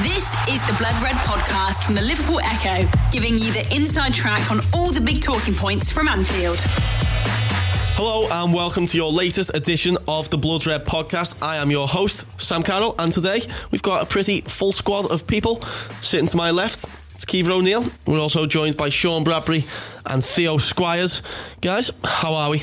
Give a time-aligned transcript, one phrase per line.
[0.00, 4.50] This is the Blood Red podcast from the Liverpool Echo, giving you the inside track
[4.50, 6.56] on all the big talking points from Anfield.
[7.94, 11.40] Hello and welcome to your latest edition of the Blood Red podcast.
[11.42, 15.26] I am your host, Sam Carroll, and today we've got a pretty full squad of
[15.26, 15.60] people
[16.00, 16.88] sitting to my left.
[17.14, 17.84] It's Keith O'Neill.
[18.06, 19.64] We're also joined by Sean Bradbury
[20.06, 21.22] and Theo Squires.
[21.60, 22.62] Guys, how are we?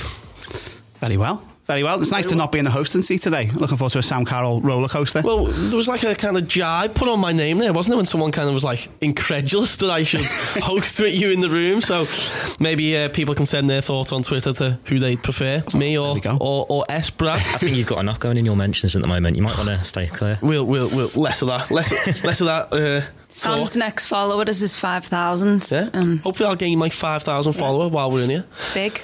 [1.00, 1.49] Very well.
[1.70, 2.02] Very well.
[2.02, 3.52] It's nice to not be in the hosting seat today.
[3.54, 5.22] Looking forward to a Sam Carroll roller coaster.
[5.24, 7.98] Well, there was like a kind of jibe put on my name there, wasn't there?
[7.98, 10.22] When someone kind of was like incredulous that I should
[10.64, 11.80] host with you in the room.
[11.80, 12.08] So
[12.60, 16.18] maybe uh, people can send their thoughts on Twitter to who they prefer, me or
[16.42, 17.38] or, or S Brad.
[17.38, 19.36] I think you've got enough going in your mentions at the moment.
[19.38, 20.40] You might want to stay clear.
[20.42, 21.70] We'll we'll, we'll less of that.
[21.70, 21.92] Less
[22.24, 22.74] less of that.
[22.74, 23.80] Uh, Sam's talk.
[23.80, 25.72] next follower is his 5,000.
[25.72, 25.90] Yeah.
[25.94, 28.46] Um, Hopefully, I'll gain my five thousand follower while we're in here.
[28.74, 29.04] big.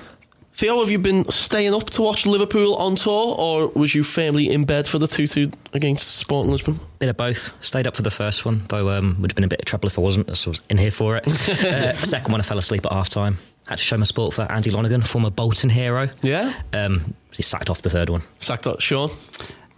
[0.57, 4.49] Theo, have you been staying up to watch Liverpool on tour, or was you firmly
[4.49, 6.79] in bed for the two-two against Sporting Lisbon?
[6.97, 7.61] Bit of both.
[7.61, 9.87] Stayed up for the first one, though um, would have been a bit of trouble
[9.87, 10.33] if I wasn't.
[10.37, 11.27] So I was in here for it.
[11.49, 13.37] uh, second one, I fell asleep at half time.
[13.67, 16.07] Had to show my support for Andy Lonergan, former Bolton hero.
[16.21, 16.53] Yeah.
[16.71, 18.21] Um, he sacked off the third one.
[18.39, 19.09] Sacked off, Sean.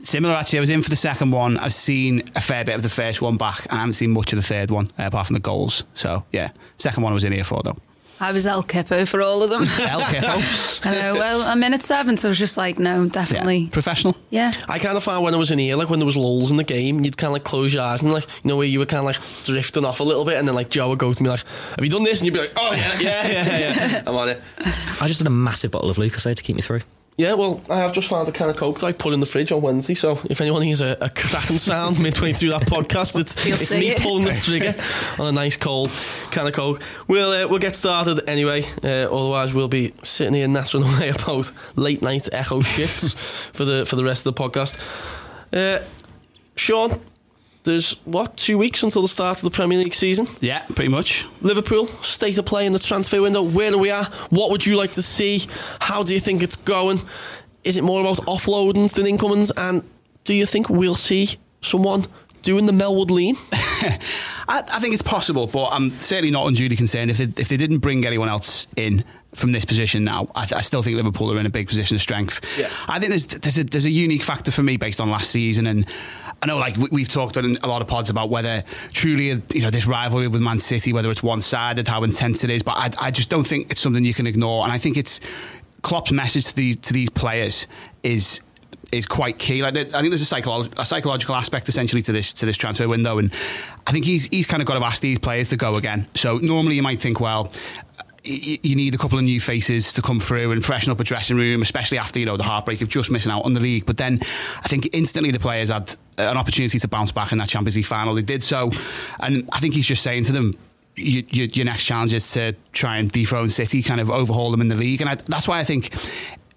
[0.03, 0.59] Similar, actually.
[0.59, 1.57] I was in for the second one.
[1.57, 4.31] I've seen a fair bit of the first one back, and I haven't seen much
[4.31, 5.85] of the third one, uh, apart from the goals.
[5.95, 6.51] So, yeah.
[6.75, 7.77] Second one I was in here for, though.
[8.19, 9.61] I was El Kippo for all of them.
[9.79, 10.85] El Kippo.
[10.89, 11.13] I know.
[11.13, 13.09] Well, I'm in at seven, so I was just like, no, Yeah.
[13.09, 13.67] definitely.
[13.67, 14.15] Professional.
[14.31, 14.53] Yeah.
[14.67, 16.57] I kind of found when I was in here, like when there was lulls in
[16.57, 18.79] the game, you'd kind of like close your eyes and like, you know, where you
[18.79, 21.13] were kind of like drifting off a little bit, and then like Joe would go
[21.13, 21.43] to me like,
[21.75, 24.03] "Have you done this?" And you'd be like, "Oh yeah, yeah, yeah, yeah, yeah.
[24.07, 24.41] I'm on it."
[25.01, 26.81] I just had a massive bottle of Lucas to keep me through.
[27.17, 29.25] Yeah, well, I have just found a can of Coke that I put in the
[29.25, 29.95] fridge on Wednesday.
[29.95, 33.87] So if anyone hears a, a cracking sound midway through that podcast, it's, it's me
[33.89, 33.99] it.
[33.99, 34.75] pulling the trigger
[35.19, 35.89] on a nice cold
[36.29, 36.83] can of Coke.
[37.07, 38.61] We'll uh, we'll get started anyway.
[38.83, 43.13] Uh, otherwise, we'll be sitting here nattering away about late night echo shifts
[43.51, 44.77] for the for the rest of the podcast.
[45.51, 45.83] Uh,
[46.55, 46.91] Sean,
[47.67, 50.25] there's what two weeks until the start of the Premier League season.
[50.41, 51.25] Yeah, pretty much.
[51.41, 53.43] Liverpool, state of play in the transfer window.
[53.43, 54.07] Where are we at?
[54.31, 55.41] What would you like to see?
[55.81, 56.99] How do you think it's going?
[57.63, 59.51] Is it more about offloadings than incomings?
[59.51, 59.83] And
[60.23, 62.05] do you think we'll see someone
[62.41, 63.35] doing the Melwood lean?
[64.49, 67.11] I, I think it's possible, but I'm certainly not unduly concerned.
[67.11, 69.03] If they, if they didn't bring anyone else in
[69.35, 72.01] from this position now, I, I still think Liverpool are in a big position of
[72.01, 72.39] strength.
[72.57, 72.69] Yeah.
[72.87, 75.67] I think there's there's a, there's a unique factor for me based on last season,
[75.67, 75.85] and
[76.41, 79.61] I know like we, we've talked on a lot of pods about whether truly you
[79.61, 82.73] know this rivalry with Man City, whether it's one sided, how intense it is, but
[82.73, 85.19] I, I just don't think it's something you can ignore, and I think it's
[85.81, 87.67] Klopp's message to these to these players
[88.03, 88.41] is
[88.91, 89.61] is quite key.
[89.61, 92.87] Like, I think there's a, psycholo- a psychological aspect essentially to this to this transfer
[92.87, 93.31] window, and
[93.85, 96.07] I think he's he's kind of got to ask these players to go again.
[96.13, 97.51] So normally you might think, well.
[98.27, 101.37] You need a couple of new faces to come through and freshen up a dressing
[101.37, 103.85] room, especially after you know the heartbreak of just missing out on the league.
[103.85, 104.19] But then,
[104.63, 107.85] I think instantly the players had an opportunity to bounce back in that Champions League
[107.85, 108.13] final.
[108.13, 108.71] They did so,
[109.19, 110.57] and I think he's just saying to them,
[110.95, 114.61] you, you, your next challenge is to try and dethrone City, kind of overhaul them
[114.61, 115.93] in the league, and I, that's why I think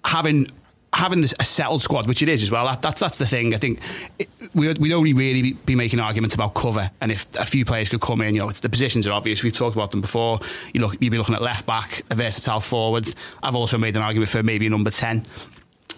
[0.05, 0.51] having
[0.93, 2.67] having this, a settled squad, which it is as well.
[2.67, 3.55] That, that's that's the thing.
[3.55, 3.81] I think
[4.19, 7.89] it, we, we'd only really be, making arguments about cover, and if a few players
[7.89, 9.43] could come in, you know, the positions are obvious.
[9.43, 10.41] We've talked about them before.
[10.75, 13.13] You look, you'd be looking at left back, a versatile forward.
[13.43, 15.25] I've also made an argument for maybe a number ten,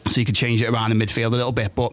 [0.08, 1.74] so you could change it around in midfield a little bit.
[1.74, 1.92] But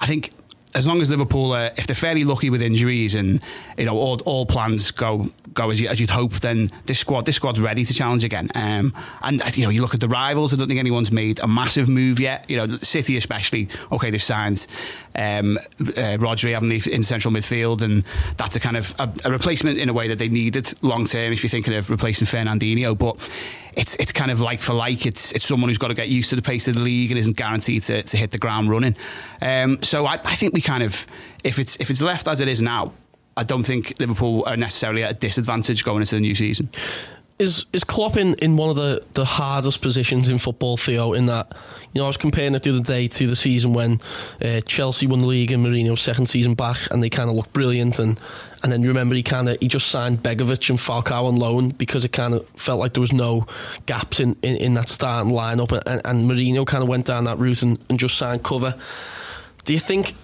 [0.00, 0.30] I think
[0.74, 3.40] as long as Liverpool, uh, if they're fairly lucky with injuries and
[3.78, 7.24] you know all, all plans go go as, you, as you'd hope, then this squad
[7.24, 8.48] this squad's ready to challenge again.
[8.54, 10.52] Um, and you know you look at the rivals.
[10.52, 12.48] I don't think anyone's made a massive move yet.
[12.48, 13.68] You know City especially.
[13.90, 14.66] Okay, they've signed
[15.14, 18.04] um, uh, Rodri having the in central midfield, and
[18.36, 21.32] that's a kind of a, a replacement in a way that they needed long term.
[21.32, 23.16] If you're thinking of replacing Fernandinho, but
[23.76, 25.06] it's it's kind of like for like.
[25.06, 27.18] It's it's someone who's got to get used to the pace of the league and
[27.18, 28.96] isn't guaranteed to, to hit the ground running.
[29.40, 31.06] Um, so I, I think we kind of
[31.44, 32.92] if it's if it's left as it is now,
[33.36, 36.70] I don't think Liverpool are necessarily at a disadvantage going into the new season.
[37.38, 41.12] Is is Klopp in, in one of the, the hardest positions in football, Theo?
[41.12, 41.52] In that,
[41.92, 44.00] you know, I was comparing it the other day to the season when
[44.42, 47.52] uh, Chelsea won the league in Mourinho's second season back, and they kind of looked
[47.52, 47.98] brilliant.
[47.98, 48.18] And
[48.66, 51.68] and then you remember he kind of he just signed Begovic and Falcao on loan
[51.68, 53.46] because it kind of felt like there was no
[53.86, 57.38] gaps in, in, in that starting lineup, and, and Mourinho kind of went down that
[57.38, 58.74] route and, and just signed cover.
[59.62, 60.16] Do you think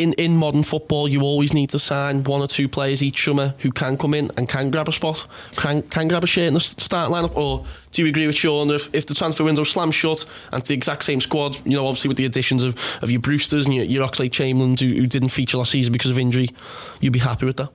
[0.00, 3.54] in, in modern football, you always need to sign one or two players each summer
[3.58, 5.26] who can come in and can grab a spot,
[5.56, 7.36] can, can grab a shirt in the starting lineup?
[7.36, 10.72] Or do you agree with Sean if, if the transfer window slams shut and the
[10.72, 13.84] exact same squad, you know, obviously with the additions of, of your Brewsters and your,
[13.84, 16.48] your Oxlade Chamberlain who, who didn't feature last season because of injury,
[17.00, 17.68] you'd be happy with that?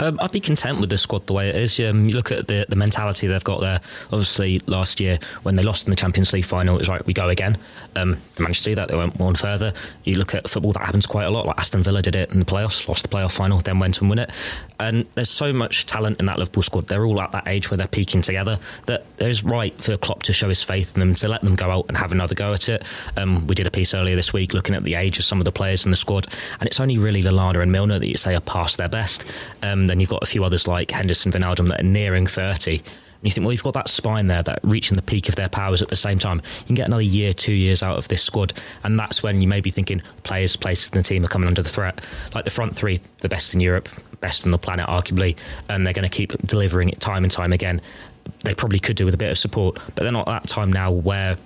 [0.00, 1.78] Um, I'd be content with the squad the way it is.
[1.80, 3.80] Um, you look at the, the mentality they've got there.
[4.04, 7.12] Obviously, last year when they lost in the Champions League final, it was right, we
[7.12, 7.58] go again.
[7.96, 8.88] Um, they managed to do that.
[8.88, 9.72] They went one further.
[10.04, 11.46] You look at football, that happens quite a lot.
[11.46, 14.08] Like Aston Villa did it in the playoffs, lost the playoff final, then went and
[14.08, 14.30] won it.
[14.78, 16.86] And there's so much talent in that Liverpool squad.
[16.86, 20.32] They're all at that age where they're peaking together that it's right for Klopp to
[20.32, 22.68] show his faith in them, to let them go out and have another go at
[22.68, 22.84] it.
[23.16, 25.44] Um, we did a piece earlier this week looking at the age of some of
[25.44, 26.28] the players in the squad,
[26.60, 29.24] and it's only really Lallana and Milner that you say are past their best.
[29.62, 32.76] Um, then you've got a few others like Henderson, Wijnaldum that are nearing 30.
[32.76, 35.48] And you think, well, you've got that spine there that reaching the peak of their
[35.48, 36.40] powers at the same time.
[36.60, 38.52] You can get another year, two years out of this squad,
[38.84, 41.62] and that's when you may be thinking players, places in the team are coming under
[41.62, 42.00] the threat.
[42.34, 43.88] Like the front three, the best in Europe,
[44.20, 45.36] best on the planet, arguably,
[45.68, 47.80] and they're going to keep delivering it time and time again.
[48.44, 50.72] They probably could do with a bit of support, but they're not at that time
[50.72, 51.36] now where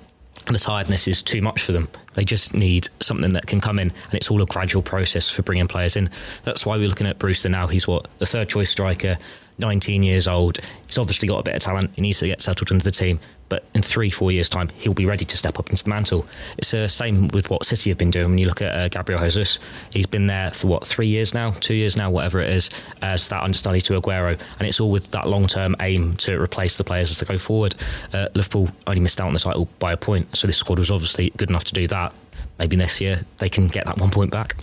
[0.46, 1.88] the tiredness is too much for them.
[2.14, 5.42] They just need something that can come in, and it's all a gradual process for
[5.42, 6.10] bringing players in.
[6.44, 7.66] That's why we're looking at Brewster now.
[7.66, 9.18] He's what the third choice striker,
[9.58, 10.58] 19 years old.
[10.86, 11.92] He's obviously got a bit of talent.
[11.94, 13.20] He needs to get settled into the team.
[13.52, 16.26] But in three, four years' time, he'll be ready to step up into the mantle.
[16.56, 18.30] It's the same with what City have been doing.
[18.30, 19.58] When you look at uh, Gabriel Jesus,
[19.92, 22.70] he's been there for what three years now, two years now, whatever it is,
[23.02, 26.82] as that understudy to Aguero, and it's all with that long-term aim to replace the
[26.82, 27.74] players as they go forward.
[28.14, 30.90] Uh, Liverpool only missed out on the title by a point, so this squad was
[30.90, 32.14] obviously good enough to do that.
[32.58, 34.56] Maybe next year they can get that one point back.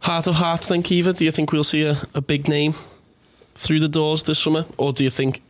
[0.00, 1.12] Heart of heart, think Eva.
[1.12, 2.74] Do you think we'll see a, a big name
[3.54, 5.40] through the doors this summer, or do you think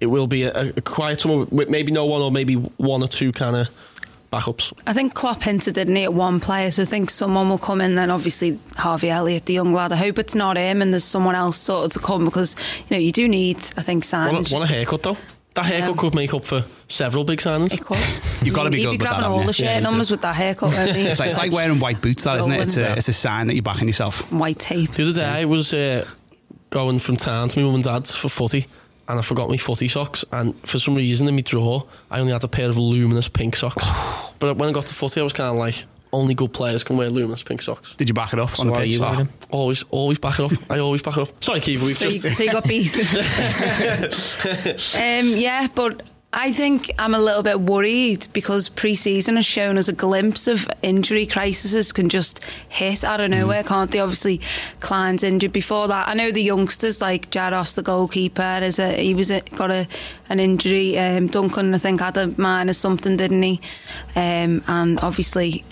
[0.00, 3.08] it will be a, a quiet summer with maybe no one or maybe one or
[3.08, 3.68] two kind of
[4.32, 4.72] backups?
[4.86, 7.80] I think Klopp hinted, didn't he, at one player, so I think someone will come
[7.80, 7.94] in.
[7.96, 9.92] Then obviously Harvey Elliott, the young lad.
[9.92, 12.56] I hope it's not him, and there's someone else sort of to come because
[12.88, 14.32] you know you do need, I think, signings.
[14.32, 15.16] Want a, want a haircut though?
[15.54, 17.74] That haircut Um, could make up for several big signings.
[17.74, 17.98] It could.
[18.46, 20.08] You've gotta be He'd good be with that, grabbing haven't all the shirt Yeah, numbers
[20.08, 20.72] with that haircut.
[20.76, 20.90] won't?
[20.96, 22.60] It's like, it's like wearing white boots, that isn't it?
[22.60, 24.30] It's a, it's a sign that you're backing yourself.
[24.32, 24.92] white tape.
[24.92, 26.06] The other day I was uh,
[26.70, 28.66] going from town to my mum and dad's for footy
[29.10, 32.32] and I forgot my footy socks and for some reason in my drawer I only
[32.32, 33.84] had a pair of luminous pink socks.
[34.38, 36.96] but when I got to footy I was kind of like only good players can
[36.96, 37.94] wear luminous pink socks.
[37.94, 38.98] Did you back it up on the I- pitch?
[39.00, 40.70] oh, always, always back it up.
[40.70, 41.44] I always back it up.
[41.44, 42.94] Sorry, Keith, we've So you, so you got beat.
[44.96, 49.88] um, yeah, but I think I'm a little bit worried because pre-season has shown us
[49.88, 53.98] a glimpse of injury crises can just hit out of nowhere, can't they?
[53.98, 54.40] Obviously,
[54.78, 56.06] Clyne's injured before that.
[56.06, 59.88] I know the youngsters like Jaros, the goalkeeper, is a he was a, got a
[60.28, 60.96] an injury.
[60.96, 63.60] Um, Duncan, I think, had a minor something, didn't he?
[64.14, 65.64] Um, and obviously.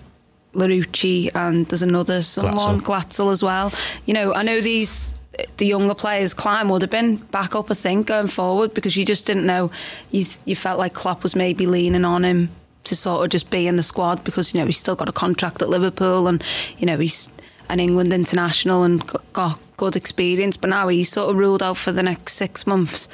[0.54, 3.70] Larouci and there's another someone Glatzel as well.
[4.06, 5.10] You know, I know these
[5.56, 6.34] the younger players.
[6.34, 9.70] Clyne would have been back up, I think, going forward because you just didn't know.
[10.10, 12.50] You you felt like Klopp was maybe leaning on him
[12.84, 15.12] to sort of just be in the squad because you know he's still got a
[15.12, 16.42] contract at Liverpool and
[16.78, 17.30] you know he's
[17.68, 19.02] an England international and
[19.32, 20.56] got good experience.
[20.56, 23.08] But now he's sort of ruled out for the next six months.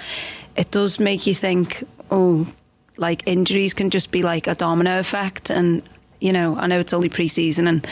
[0.56, 2.46] It does make you think, oh,
[2.96, 5.82] like injuries can just be like a domino effect and
[6.20, 7.86] you know I know it's only pre-season and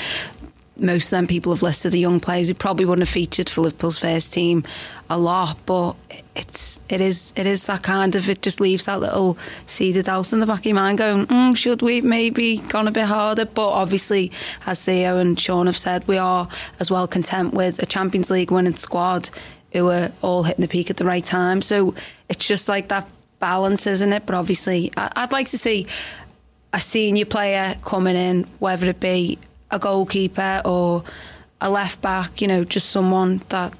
[0.82, 3.62] most of them people have listed the young players who probably wouldn't have featured for
[3.62, 4.64] Liverpool's first team
[5.08, 5.94] a lot but
[6.34, 9.36] it's it is it is that kind of it just leaves that little
[9.66, 12.90] seeded doubt in the back of your mind going mm, should we maybe gone a
[12.90, 13.44] bit harder?
[13.44, 14.32] But obviously
[14.66, 16.48] as Theo and Sean have said we are
[16.80, 19.30] as well content with a Champions League winning squad
[19.72, 21.62] who are all hitting the peak at the right time.
[21.62, 21.94] So
[22.28, 23.08] it's just like that
[23.38, 24.24] balance isn't it?
[24.24, 25.86] But obviously I'd like to see
[26.72, 29.38] a senior player coming in, whether it be
[29.72, 31.02] a goalkeeper or
[31.60, 33.72] a left back, you know, just someone that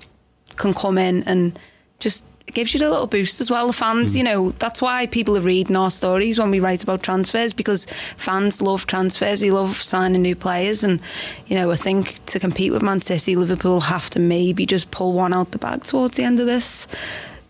[0.57, 1.59] can come in and
[1.99, 3.67] just gives you a little boost as well.
[3.67, 4.19] The fans, hmm.
[4.19, 7.87] you know, that's why people are reading our stories when we write about transfers because
[8.17, 9.41] fans love transfers.
[9.41, 11.01] They love signing new players, and
[11.47, 15.13] you know, I think to compete with Man City, Liverpool have to maybe just pull
[15.13, 16.89] one out the bag towards the end of this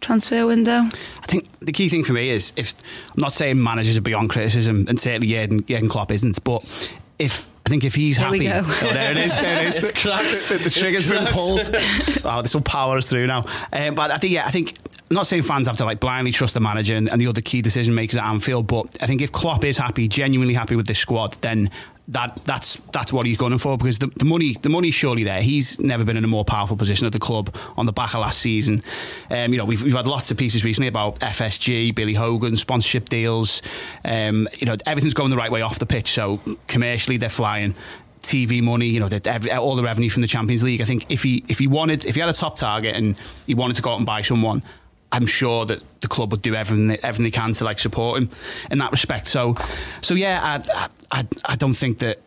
[0.00, 0.82] transfer window.
[1.22, 2.74] I think the key thing for me is if
[3.14, 7.51] I'm not saying managers are beyond criticism, and certainly Jurgen, Jurgen Klopp isn't, but if
[7.64, 8.48] I think if he's There happy.
[8.50, 9.76] Oh, there it is, there it is.
[9.82, 10.24] It's cracked.
[10.48, 11.60] the, the trigger's been pulled.
[12.24, 13.46] oh, this will power us through now.
[13.72, 14.74] Um, but I think, yeah, I think.
[15.10, 17.42] I'm not saying fans have to like blindly trust the manager and, and the other
[17.42, 20.86] key decision makers at Anfield, but I think if Klopp is happy, genuinely happy with
[20.86, 21.70] this squad, then
[22.08, 25.40] that that's that's what he's going for because the, the money the money's surely there.
[25.40, 28.20] He's never been in a more powerful position at the club on the back of
[28.20, 28.82] last season.
[29.30, 33.08] Um, you know, we've, we've had lots of pieces recently about FSG, Billy Hogan, sponsorship
[33.08, 33.62] deals.
[34.04, 36.10] Um, you know, everything's going the right way off the pitch.
[36.10, 37.74] So commercially, they're flying.
[38.22, 40.80] TV money, you know, every, all the revenue from the Champions League.
[40.80, 43.54] I think if he if he wanted if he had a top target and he
[43.54, 44.62] wanted to go out and buy someone,
[45.12, 48.18] I'm sure that the club would do everything they, everything they can to like support
[48.18, 48.30] him
[48.70, 49.28] in that respect.
[49.28, 49.54] So,
[50.00, 52.18] so yeah, I I, I, don't think that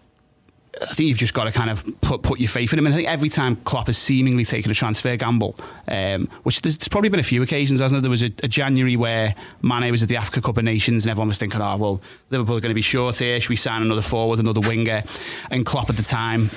[0.81, 2.85] I think you've just got to kind of put, put your faith in him.
[2.85, 5.55] And I think every time Klopp has seemingly taken a transfer gamble,
[5.87, 8.03] um, which there's, there's, probably been a few occasions, hasn't there?
[8.03, 11.11] There was a, a, January where Mane was at the Africa Cup of Nations and
[11.11, 13.39] everyone was thinking, oh, well, Liverpool are going to be short here.
[13.39, 15.03] Should we sign another forward, another winger?
[15.49, 16.49] And Klopp at the time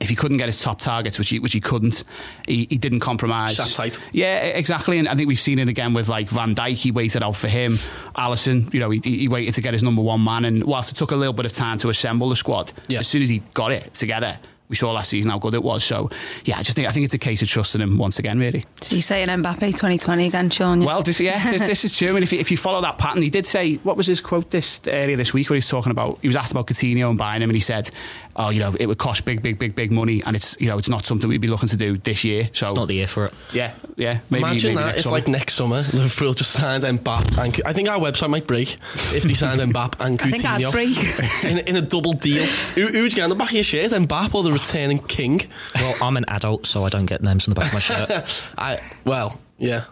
[0.00, 2.04] if he couldn't get his top targets, which he which he couldn't,
[2.46, 3.56] he, he didn't compromise.
[3.56, 3.98] Sat tight.
[4.12, 4.98] Yeah, exactly.
[4.98, 6.76] And I think we've seen it again with like Van Dijk.
[6.76, 7.72] He waited out for him.
[8.16, 10.44] Alisson, you know, he, he waited to get his number one man.
[10.44, 13.00] And whilst it took a little bit of time to assemble the squad, yeah.
[13.00, 14.38] as soon as he got it together,
[14.70, 15.84] we saw last season how good it was.
[15.84, 16.08] So
[16.44, 18.64] yeah, I just think I think it's a case of trusting him once again, really.
[18.80, 20.84] So you say saying Mbappe 2020 again, Sean?
[20.84, 22.14] Well, this, yeah, this, this, is true.
[22.14, 24.50] And if you, if you follow that pattern, he did say what was his quote
[24.50, 27.18] this earlier this week where he was talking about he was asked about Coutinho and
[27.18, 27.90] buying him, and he said,
[28.36, 30.78] "Oh, you know, it would cost big, big, big, big money, and it's you know
[30.78, 33.06] it's not something we'd be looking to do this year." So it's not the year
[33.06, 33.34] for it.
[33.52, 34.20] Yeah, yeah.
[34.30, 35.16] Maybe, Imagine maybe that if summer.
[35.16, 39.22] like next summer Liverpool just signed Mbappe and I think our website might break if
[39.22, 42.44] they signed Mbappe and Coutinho I think I'd break in, in a double deal.
[42.74, 45.42] Who, who'd get on the back of your shirt, Mbappe or the returning king?
[45.74, 48.52] Well, I'm an adult, so I don't get names on the back of my shirt.
[48.58, 49.84] I well, yeah.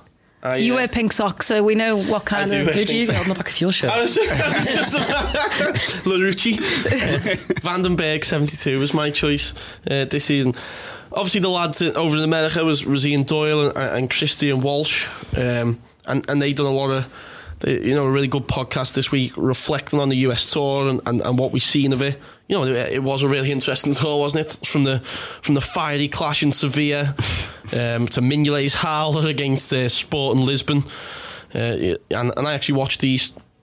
[0.42, 2.68] I, you uh, wear pink socks, so we know what kind of.
[2.68, 3.90] Who do you get on the back of your shirt?
[3.90, 6.59] I was, I was just Larouci.
[7.62, 9.52] Van den Berg 72 was my choice
[9.90, 10.54] uh, this season.
[11.12, 15.80] Obviously, the lads over in America was, was Ian Doyle and, and Christian Walsh, um,
[16.07, 17.35] and and they done a lot of.
[17.61, 21.00] They, you know, a really good podcast this week reflecting on the US tour and,
[21.07, 22.16] and, and what we've seen of it.
[22.49, 24.67] You know, it, it was a really interesting tour, wasn't it?
[24.67, 27.14] From the from the fiery clash in Sevilla
[27.73, 30.83] um, to Mignolet's howler against uh, Sporting Lisbon.
[31.55, 33.17] Uh, and, and I actually watched the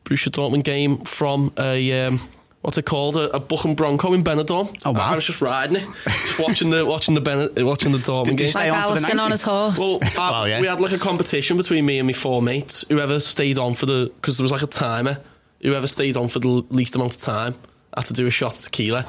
[0.04, 2.20] Borussia Dortmund game from a um,
[2.62, 4.76] what's it called a, a bucking bronco in Benidorm.
[4.86, 5.00] Oh, wow.
[5.00, 8.26] I, I was just riding it, just watching the watching the ben, watching the Dortmund
[8.26, 8.52] Did you game.
[8.52, 9.80] stay Like on for the Alisson on his horse.
[9.80, 10.62] Well, I, Well, yeah.
[10.62, 12.86] we had like a competition between me and my four mates.
[12.90, 15.18] Whoever stayed on for the because there was like a timer.
[15.62, 17.56] Whoever stayed on for the least amount of time
[17.96, 19.06] had to do a shot of tequila,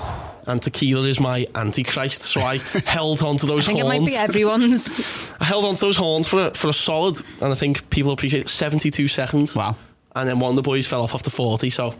[0.46, 2.22] and tequila is my antichrist.
[2.22, 5.32] So I held on to I those think it might be everyone's.
[5.40, 8.12] I held on to those horns for a, for a solid, and I think people
[8.12, 9.54] appreciate it, 72 seconds.
[9.54, 9.76] Wow.
[10.14, 11.94] And then one of the boys fell off after 40, so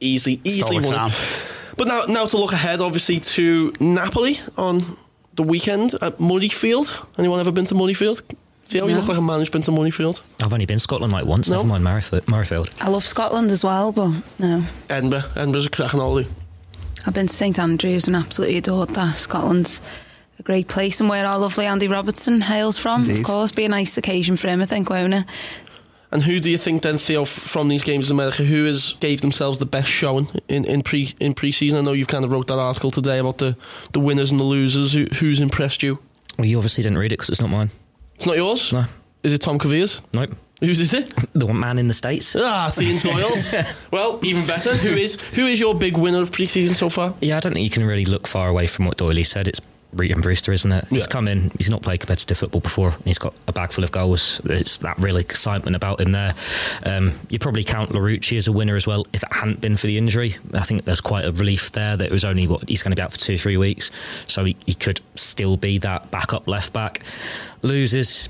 [0.00, 0.94] easily, easily Stole won.
[0.94, 1.10] crown.
[1.76, 4.82] But now, now to look ahead, obviously, to Napoli on
[5.34, 7.06] the weekend at Muddyfield.
[7.18, 8.22] Anyone ever been to Muddyfield?
[8.66, 10.22] Theo, you look like a man who's been to Muddyfield.
[10.42, 11.48] I've only been to Scotland like once.
[11.48, 11.58] No.
[11.62, 12.22] Never mind Murrayfield.
[12.22, 12.82] Murrayfield.
[12.82, 14.64] I love Scotland as well, but no.
[14.90, 15.22] Edinburgh.
[15.36, 16.28] Edinburgh's a cracking holiday.
[17.06, 19.14] I've been to St Andrews and absolutely adored that.
[19.18, 19.80] Scotland's
[20.40, 23.02] a great place and where our lovely Andy Robertson hails from.
[23.02, 23.20] Indeed.
[23.20, 25.24] Of course, be a nice occasion for him, I think, won't it?
[26.10, 29.20] And who do you think then, Theo, from these games in America, who has gave
[29.20, 31.78] themselves the best showing in, in pre in pre-season?
[31.78, 33.56] I know you've kind of wrote that article today about the,
[33.92, 34.92] the winners and the losers.
[34.92, 36.00] Who, who's impressed you?
[36.36, 37.70] Well, you obviously didn't read it because it's not mine.
[38.16, 38.72] It's not yours.
[38.72, 38.84] No.
[39.22, 40.00] Is it Tom Cavillas?
[40.12, 40.30] Nope.
[40.60, 41.14] Whose is it?
[41.34, 42.34] The one man in the States.
[42.38, 43.54] Ah, Ian Doyle's.
[43.90, 44.74] well, even better.
[44.74, 47.12] Who is who is your big winner of pre-season so far?
[47.20, 49.48] Yeah, I don't think you can really look far away from what Doyley said.
[49.48, 49.60] It's
[49.94, 50.86] Rhian Brewster, isn't it?
[50.90, 51.06] He's Yeah.
[51.08, 53.92] come in, he's not played competitive football before, and he's got a bag full of
[53.92, 54.40] goals.
[54.44, 56.34] There's that real excitement about him there.
[56.84, 59.86] Um, you probably count Larouci as a winner as well if it hadn't been for
[59.86, 60.36] the injury.
[60.52, 62.96] I think there's quite a relief there that it was only what he's going to
[62.96, 63.90] be out for two or three weeks,
[64.26, 67.02] so he, he could still be that backup left back.
[67.62, 68.28] Loses.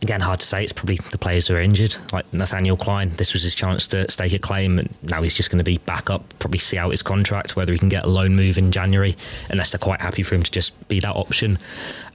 [0.00, 0.62] Again, hard to say.
[0.62, 3.10] It's probably the players who are injured, like Nathaniel Clyne.
[3.16, 5.78] This was his chance to stake a claim, and now he's just going to be
[5.78, 6.22] back up.
[6.38, 9.16] Probably see out his contract, whether he can get a loan move in January,
[9.50, 11.58] unless they're quite happy for him to just be that option.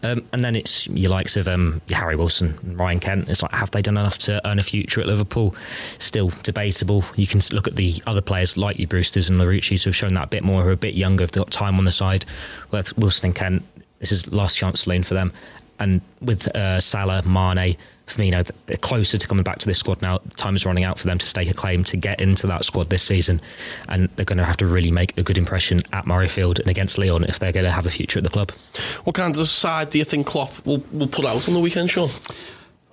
[0.01, 3.29] Um, and then it's your likes of um, Harry Wilson, and Ryan Kent.
[3.29, 5.53] It's like, have they done enough to earn a future at Liverpool?
[5.99, 7.03] Still debatable.
[7.15, 10.13] You can look at the other players like your Brewsters and Larouci's who have shown
[10.13, 12.25] that a bit more, who are a bit younger, have got time on the side.
[12.71, 13.63] With Wilson and Kent,
[13.99, 15.33] this is last chance loan for them.
[15.79, 17.77] And with uh, Salah, Mane,
[18.07, 20.19] Firmino, they're closer to coming back to this squad now.
[20.37, 22.89] Time is running out for them to stake a claim to get into that squad
[22.89, 23.41] this season,
[23.87, 26.97] and they're going to have to really make a good impression at Murrayfield and against
[26.97, 28.51] Lyon if they're going to have a future at the club.
[29.03, 31.89] What kind of side do you think Klopp will, will put out on the weekend,
[31.89, 32.09] Sean?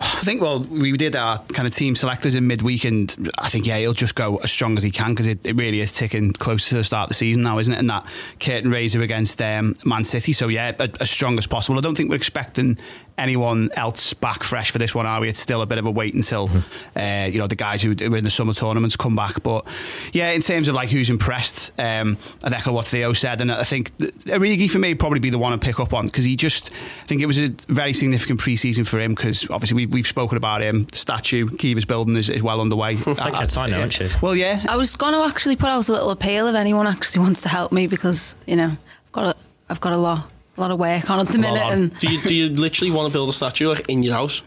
[0.02, 3.66] I think, well, we did our kind of team selectors in midweek, and I think,
[3.66, 6.33] yeah, he'll just go as strong as he can because it, it really is ticking
[6.33, 7.78] close to the start of the season now, isn't it?
[7.78, 8.07] And that
[8.38, 10.33] curtain raiser against um, Man City.
[10.33, 11.78] So, yeah, as strong as possible.
[11.78, 12.78] I don't think we're expecting
[13.21, 15.29] anyone else back fresh for this one, are we?
[15.29, 16.50] It's still a bit of a wait until,
[16.97, 19.43] uh, you know, the guys who were in the summer tournaments come back.
[19.43, 19.67] But,
[20.12, 23.41] yeah, in terms of like who's impressed, um, I'd echo what Theo said.
[23.41, 25.93] And I think th- Origi, for me, would probably be the one to pick up
[25.93, 29.15] on because he just, I think it was a very significant pre season for him
[29.15, 30.87] because obviously we've, we've spoken about him.
[30.93, 32.97] Statue Kiva's building is, is well underway.
[32.97, 34.09] Takes your time, though, don't you?
[34.23, 34.62] Well, yeah.
[34.69, 37.49] I was going to actually put out a little appeal if anyone actually wants to
[37.49, 40.79] help me because, you know, I've got a, I've got a lot, a lot of
[40.79, 41.62] work on at the minute.
[41.62, 44.43] And do you do you literally want to build a statue like in your house?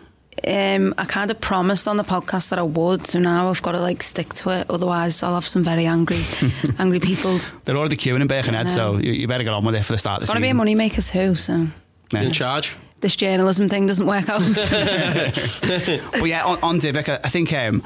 [0.47, 3.73] um, I kind of promised on the podcast that I would, so now I've got
[3.73, 4.69] to like stick to it.
[4.69, 6.17] Otherwise, I'll have some very angry,
[6.79, 7.39] angry people.
[7.65, 9.97] They're already queuing in Birkenhead, so you, you, better get on with it for the
[9.97, 10.43] start it's of the season.
[10.43, 11.67] It's going to be a moneymaker's who, so.
[12.11, 12.21] Yeah.
[12.21, 12.75] In charge?
[12.99, 14.39] This journalism thing doesn't work out.
[14.41, 17.83] but yeah, on, on Divock, I think um,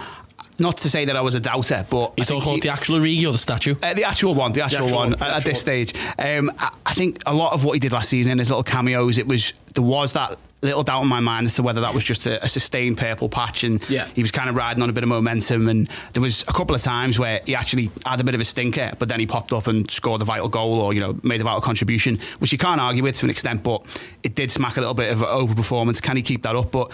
[0.59, 3.27] not to say that I was a doubter, but you talking about the actual Origi
[3.27, 3.75] or the statue?
[3.81, 5.93] Uh, the actual one, the actual, the actual one, one the at, this stage.
[6.17, 8.63] Um, I, I, think a lot of what he did last season, in his little
[8.63, 11.93] cameos, it was there was that little doubt in my mind as to whether that
[11.93, 14.07] was just a, a, sustained purple patch and yeah.
[14.15, 16.75] he was kind of riding on a bit of momentum and there was a couple
[16.75, 19.53] of times where he actually had a bit of a stinker but then he popped
[19.53, 22.57] up and scored the vital goal or you know made a vital contribution which you
[22.57, 23.83] can't argue with to an extent but
[24.23, 26.91] it did smack a little bit of overperformance can he keep that up but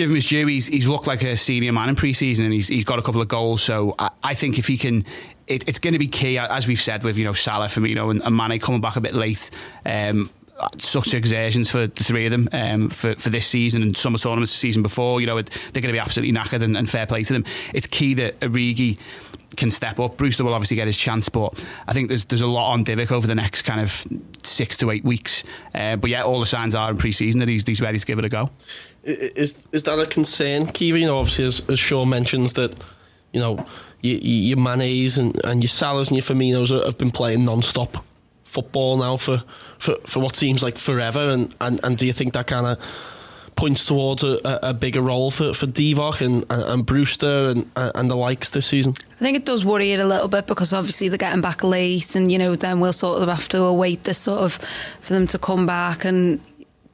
[0.00, 2.68] give him his due he's, he's looked like a senior man in pre-season and he's,
[2.68, 5.04] he's got a couple of goals so I, I think if he can
[5.46, 8.22] it, it's going to be key as we've said with you know Salah Firmino and,
[8.22, 9.50] and Mane coming back a bit late
[9.84, 10.30] um,
[10.78, 14.52] such exertions for the three of them um, for, for this season and summer tournaments
[14.52, 15.20] the season before.
[15.20, 17.44] You know, they're going to be absolutely knackered and, and fair play to them.
[17.72, 18.98] It's key that Origi
[19.56, 20.16] can step up.
[20.16, 23.10] Brewster will obviously get his chance, but I think there's there's a lot on Divock
[23.10, 24.06] over the next kind of
[24.42, 25.44] six to eight weeks.
[25.74, 28.18] Uh, but yeah, all the signs are in pre-season that he's, he's ready to give
[28.18, 28.50] it a go.
[29.02, 31.02] Is is that a concern, Kevin?
[31.02, 32.74] You know, obviously, as, as Sean mentions that,
[33.32, 33.66] you know,
[34.02, 38.04] your, your Manes and, and your Salahs and your Firminos have been playing non-stop
[38.44, 39.42] football now for,
[39.78, 41.30] for, for what seems like forever?
[41.30, 42.78] And, and, and do you think that kind of
[43.56, 48.16] points towards a, a, bigger role for, for Divock and, and, Brewster and, and the
[48.16, 48.94] likes this season?
[49.12, 52.16] I think it does worry it a little bit because obviously they're getting back late
[52.16, 54.54] and, you know, then we'll sort of have to await this sort of
[55.00, 56.40] for them to come back and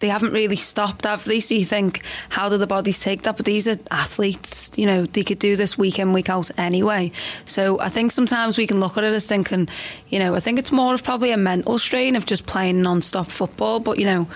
[0.00, 1.41] they haven't really stopped, have they?
[1.41, 3.37] So you think, how do the bodies take that?
[3.37, 7.12] But these are athletes, you know, they could do this week in, week out anyway.
[7.47, 9.69] So I think sometimes we can look at it as thinking,
[10.09, 13.00] you know, I think it's more of probably a mental strain of just playing non
[13.00, 13.81] stop football.
[13.81, 14.29] But, you know,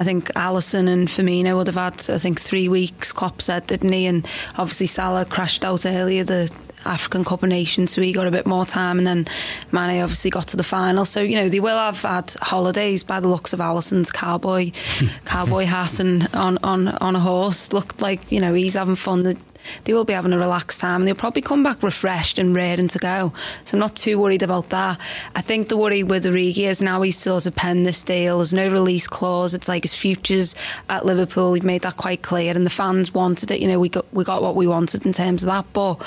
[0.00, 3.92] I think Alisson and Firmino would have had, I think, three weeks, Klopp said, didn't
[3.92, 4.06] he?
[4.06, 4.26] And
[4.58, 6.50] obviously Salah crashed out earlier the
[6.84, 9.26] African Cup of Nations, so he got a bit more time, and then
[9.70, 11.04] Mane obviously got to the final.
[11.04, 14.72] So you know they will have had holidays by the looks of Alisson's cowboy
[15.24, 17.72] cowboy hat and on on on a horse.
[17.72, 19.22] Looked like you know he's having fun.
[19.22, 19.38] The,
[19.84, 22.86] they will be having a relaxed time and they'll probably come back refreshed and ready
[22.86, 23.32] to go.
[23.64, 24.98] So I'm not too worried about that.
[25.34, 28.38] I think the worry with Origi is now he's sort of penned this deal.
[28.38, 29.54] There's no release clause.
[29.54, 30.54] It's like his futures
[30.88, 31.54] at Liverpool.
[31.54, 33.60] He made that quite clear, and the fans wanted it.
[33.60, 36.00] You know, we got we got what we wanted in terms of that, but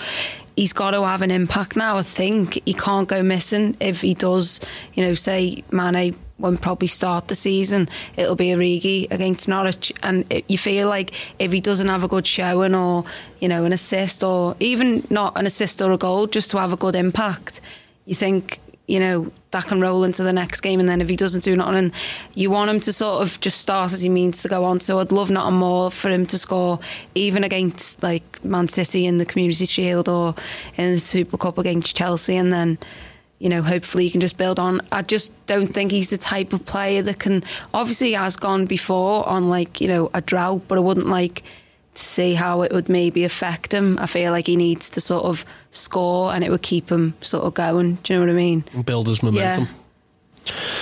[0.55, 1.97] he's got to have an impact now.
[1.97, 4.59] I think he can't go missing if he does.
[4.93, 7.87] You know, say Mane won't probably start the season.
[8.17, 12.07] It'll be Origi against Norwich, and it, you feel like if he doesn't have a
[12.07, 13.05] good showing or
[13.39, 16.73] you know an assist or even not an assist or a goal, just to have
[16.73, 17.61] a good impact,
[18.05, 20.79] you think you know that can roll into the next game.
[20.79, 21.93] And then if he doesn't do nothing,
[22.33, 24.81] you want him to sort of just start as he means to go on.
[24.81, 26.79] So I'd love nothing more for him to score,
[27.15, 30.35] even against like Man City in the Community Shield or
[30.75, 32.77] in the Super Cup against Chelsea, and then.
[33.37, 34.79] You know, hopefully he can just build on.
[34.93, 37.43] I just don't think he's the type of player that can.
[37.73, 41.43] Obviously, has gone before on like you know a drought, but I wouldn't like
[41.95, 43.97] to see how it would maybe affect him.
[43.99, 47.45] I feel like he needs to sort of score and it would keep him sort
[47.45, 47.95] of going.
[47.95, 48.63] Do you know what I mean?
[48.73, 49.63] And build his momentum.
[49.63, 49.69] Yeah.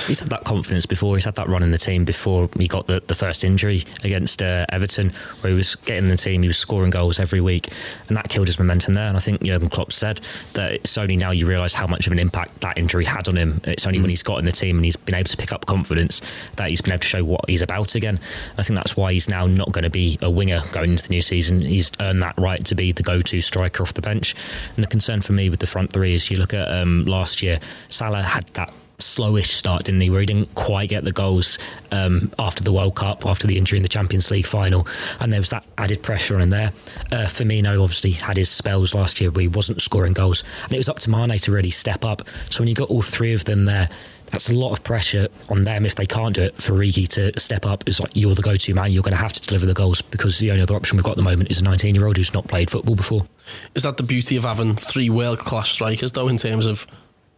[0.08, 1.16] He's had that confidence before.
[1.16, 4.42] He's had that run in the team before he got the, the first injury against
[4.42, 5.10] uh, Everton,
[5.42, 7.70] where he was getting the team, he was scoring goals every week,
[8.08, 9.08] and that killed his momentum there.
[9.08, 10.20] And I think Jurgen Klopp said
[10.54, 13.38] that it's only now you realise how much of an impact that injury had on
[13.38, 13.62] him.
[13.64, 14.04] It's only mm.
[14.04, 16.22] when he's got in the team and he's been able to pick up confidence
[16.56, 18.20] that he's been able to show what he's about again.
[18.58, 21.10] I think that's why he's now not going to be a winger going into the
[21.10, 21.62] new season.
[21.62, 24.36] He's earned that right to be the go-to striker off the bench.
[24.76, 27.42] And the concern for me with the front three is you look at um, last
[27.42, 28.74] year, Salah had that
[29.04, 30.10] slowish start, didn't he?
[30.10, 31.60] Where he didn't quite get the goals
[31.92, 34.88] um, after the World Cup, after the injury in the Champions League final,
[35.20, 36.72] and there was that added pressure on him there.
[37.12, 40.78] Uh, Firmino obviously had his spells last year where he wasn't scoring goals, and it
[40.78, 42.22] was up to Mane to really step up.
[42.50, 43.90] So when you got all three of them there.
[44.34, 46.56] That's a lot of pressure on them if they can't do it.
[46.56, 48.92] For Rigi to step up is like you're the go-to man.
[48.92, 51.12] You're going to have to deliver the goals because the only other option we've got
[51.12, 53.28] at the moment is a 19-year-old who's not played football before.
[53.76, 56.88] Is that the beauty of having three world-class strikers, though, in terms of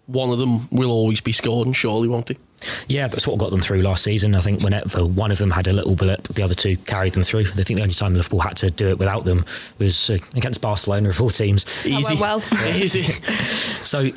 [0.08, 2.38] one of them will always be scored, and surely won't he?
[2.88, 4.36] Yeah, that's what got them through last season.
[4.36, 7.24] I think whenever one of them had a little blip, the other two carried them
[7.24, 7.42] through.
[7.42, 9.46] I think the only time Liverpool had to do it without them
[9.80, 11.66] was uh, against Barcelona of all teams.
[11.86, 13.04] Easy, well, easy.
[13.04, 14.10] so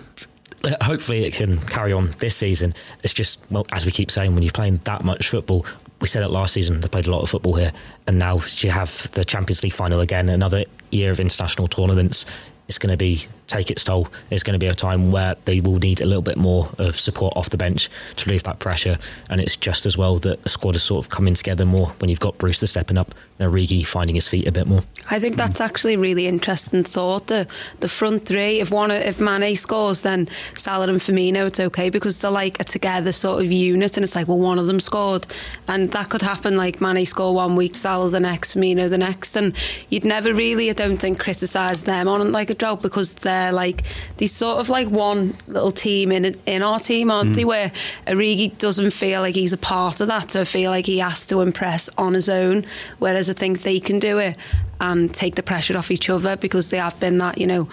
[0.64, 2.74] uh, hopefully it can carry on this season.
[3.02, 5.64] It's just well, as we keep saying, when you're playing that much football,
[6.00, 6.80] we said it last season.
[6.80, 7.72] They played a lot of football here,
[8.06, 12.24] and now you have the Champions League final again, another year of international tournaments.
[12.68, 14.08] It's going to be take its toll.
[14.30, 16.96] It's going to be a time where they will need a little bit more of
[16.96, 18.98] support off the bench to relieve that pressure.
[19.28, 22.10] And it's just as well that the squad is sort of coming together more when
[22.10, 24.82] you've got Brewster stepping up and Origi finding his feet a bit more.
[25.10, 27.28] I think that's actually a really interesting thought.
[27.28, 27.46] The
[27.80, 32.20] the front three, if one if Mane scores, then Salah and Firmino, it's okay because
[32.20, 35.26] they're like a together sort of unit, and it's like well, one of them scored,
[35.66, 36.56] and that could happen.
[36.56, 39.54] Like Mane score one week, Salah the next, Firmino the next, and
[39.88, 43.82] you'd never really, I don't think, criticise them on like a drought because they're like
[44.16, 47.34] these sort of like one little team in in our team, aren't mm.
[47.36, 47.44] they?
[47.44, 47.72] Where
[48.06, 51.26] Origi doesn't feel like he's a part of that, so I feel like he has
[51.26, 52.64] to impress on his own,
[52.98, 54.36] whereas I think they can do it
[54.80, 57.68] and take the pressure off each other because they have been that, you know,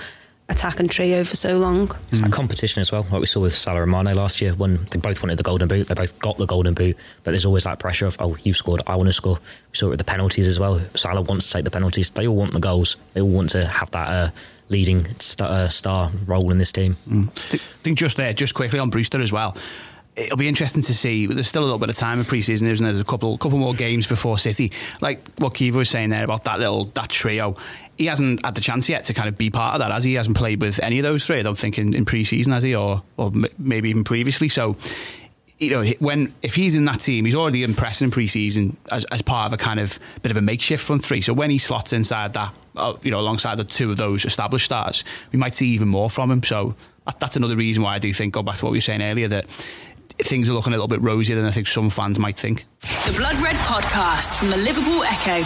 [0.49, 1.91] attacking trio for so long.
[2.11, 4.85] It's like competition as well, like we saw with Salah and Mane last year when
[4.91, 7.63] they both wanted the golden boot, they both got the golden boot, but there's always
[7.63, 9.37] that pressure of, oh, you've scored, I want to score.
[9.71, 10.79] We saw it with the penalties as well.
[10.95, 13.65] Salah wants to take the penalties, they all want the goals, they all want to
[13.65, 14.29] have that uh,
[14.69, 16.93] leading star, uh, star role in this team.
[17.07, 17.27] Mm.
[17.27, 19.55] I think just there, just quickly on Brewster as well
[20.15, 21.25] it'll be interesting to see.
[21.25, 22.93] There's still a little bit of time in pre-season, isn't there?
[22.93, 24.71] There's a couple, couple more games before City.
[25.01, 27.57] Like what Kiva was saying there about that little that trio.
[27.97, 30.11] He hasn't had the chance yet to kind of be part of that, as he?
[30.11, 31.39] he hasn't played with any of those three.
[31.39, 34.49] I don't think in, in pre-season, has he, or or maybe even previously.
[34.49, 34.75] So
[35.57, 39.21] you know, when if he's in that team, he's already impressing in pre-season as, as
[39.21, 41.21] part of a kind of bit of a makeshift front three.
[41.21, 44.65] So when he slots inside that, uh, you know, alongside the two of those established
[44.65, 46.43] stars, we might see even more from him.
[46.43, 48.81] So that, that's another reason why I do think, go back to what we were
[48.81, 49.47] saying earlier, that
[50.17, 52.65] things are looking a little bit rosier than I think some fans might think.
[53.05, 55.45] The Blood Red Podcast from the Liverpool Echo.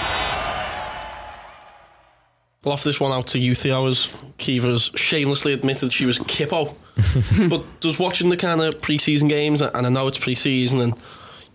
[2.65, 6.75] I'll offer this one out to you, Theo, as Kiva's shamelessly admitted she was Kippo.
[7.49, 10.93] but just watching the kind of pre-season games, and I know it's pre-season, and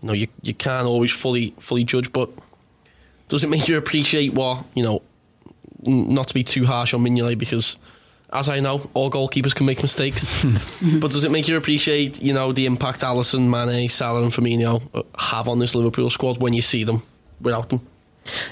[0.03, 2.31] you know you, you can't always fully fully judge, but
[3.29, 5.03] does it make you appreciate what you know?
[5.87, 7.77] Not to be too harsh on Mignolet because
[8.33, 10.45] as I know, all goalkeepers can make mistakes.
[11.01, 15.05] but does it make you appreciate, you know, the impact Alisson, Mane, Salah, and Firmino
[15.19, 17.03] have on this Liverpool squad when you see them
[17.41, 17.81] without them?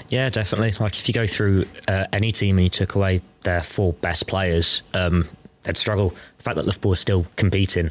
[0.09, 0.71] Yeah, definitely.
[0.79, 4.27] Like if you go through uh, any team and you took away their four best
[4.27, 5.27] players, um,
[5.63, 6.09] they'd struggle.
[6.37, 7.89] The fact that Liverpool is still competing,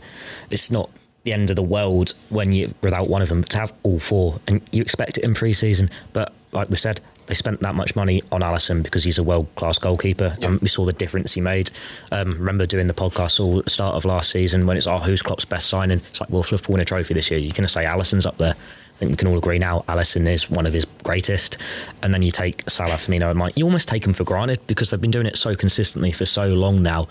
[0.50, 0.90] it's not
[1.24, 3.42] the end of the world when you without one of them.
[3.42, 7.00] But to have all four, and you expect it in pre-season, but like we said,
[7.26, 10.36] they spent that much money on Alisson because he's a world class goalkeeper.
[10.38, 10.48] Yeah.
[10.48, 11.70] And we saw the difference he made.
[12.10, 14.98] Um, remember doing the podcast all at the start of last season when it's, oh,
[14.98, 15.98] who's Klopp's best signing?
[15.98, 18.26] It's like, well, if Liverpool win a trophy this year, you're going to say Alisson's
[18.26, 18.54] up there.
[18.54, 21.56] I think we can all agree now Alisson is one of his greatest.
[22.02, 23.56] And then you take Salah, Firmino, and Mike.
[23.56, 26.48] You almost take them for granted because they've been doing it so consistently for so
[26.48, 27.08] long now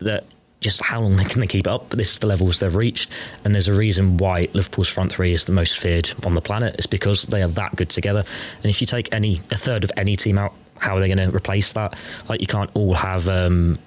[0.00, 0.24] that
[0.60, 1.90] just how long can they keep up?
[1.90, 3.12] But this is the levels they've reached,
[3.44, 6.74] and there's a reason why Liverpool's front three is the most feared on the planet.
[6.76, 8.24] It's because they are that good together.
[8.56, 11.30] And if you take any a third of any team out, how are they going
[11.30, 11.98] to replace that?
[12.28, 13.78] Like you can't all have um,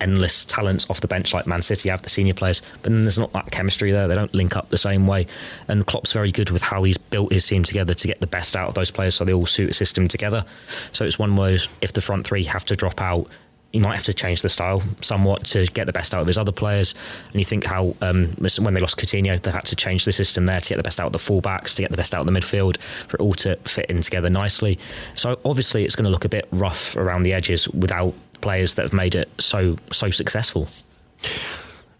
[0.00, 3.18] endless talents off the bench like Man City have the senior players, but then there's
[3.18, 4.08] not that chemistry there.
[4.08, 5.26] They don't link up the same way.
[5.68, 8.56] And Klopp's very good with how he's built his team together to get the best
[8.56, 10.44] out of those players, so they all suit a system together.
[10.92, 13.28] So it's one where if the front three have to drop out
[13.74, 16.38] he might have to change the style somewhat to get the best out of his
[16.38, 16.94] other players.
[17.32, 18.28] And you think how um,
[18.60, 21.00] when they lost Coutinho, they had to change the system there to get the best
[21.00, 23.34] out of the fullbacks, to get the best out of the midfield, for it all
[23.34, 24.78] to fit in together nicely.
[25.16, 28.82] So obviously, it's going to look a bit rough around the edges without players that
[28.82, 30.68] have made it so so successful.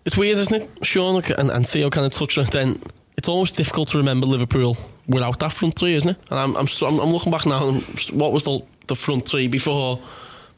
[0.05, 1.25] It's weird, isn't it, Sean?
[1.37, 2.53] And, and Theo kind of touched on it.
[2.53, 2.81] Then
[3.17, 4.77] it's almost difficult to remember Liverpool
[5.09, 6.19] without that front three, isn't it?
[6.31, 7.73] And I'm I'm, I'm looking back now.
[8.13, 9.99] What was the the front three before?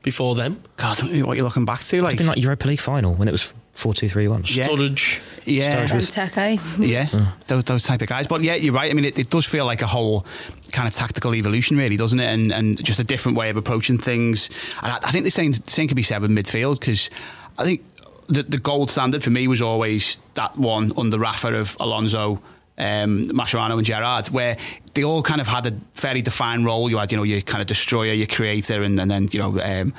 [0.06, 0.62] Before them.
[0.76, 3.32] God, what you're looking back to, like it's been like Europa League final when it
[3.32, 4.44] was four two three one.
[4.46, 4.68] Yeah.
[4.68, 6.60] Sturridge, yeah, Benteke.
[6.78, 7.46] yeah, mm.
[7.48, 8.28] those, those type of guys.
[8.28, 8.88] But yeah, you're right.
[8.88, 10.24] I mean, it, it, does feel like a whole
[10.70, 12.32] kind of tactical evolution, really, doesn't it?
[12.32, 14.48] And and just a different way of approaching things.
[14.80, 17.10] And I, I think the same same can be said with midfield because
[17.58, 17.82] I think
[18.28, 22.40] the, the gold standard for me was always that one under Rafa of Alonso
[22.78, 24.56] um, Mascherano and Gerrard, where
[24.94, 26.90] they all kind of had a very defined role.
[26.90, 29.60] You had, you know, your kind of destroyer, your creator, and, and then, you know,
[29.60, 29.92] um,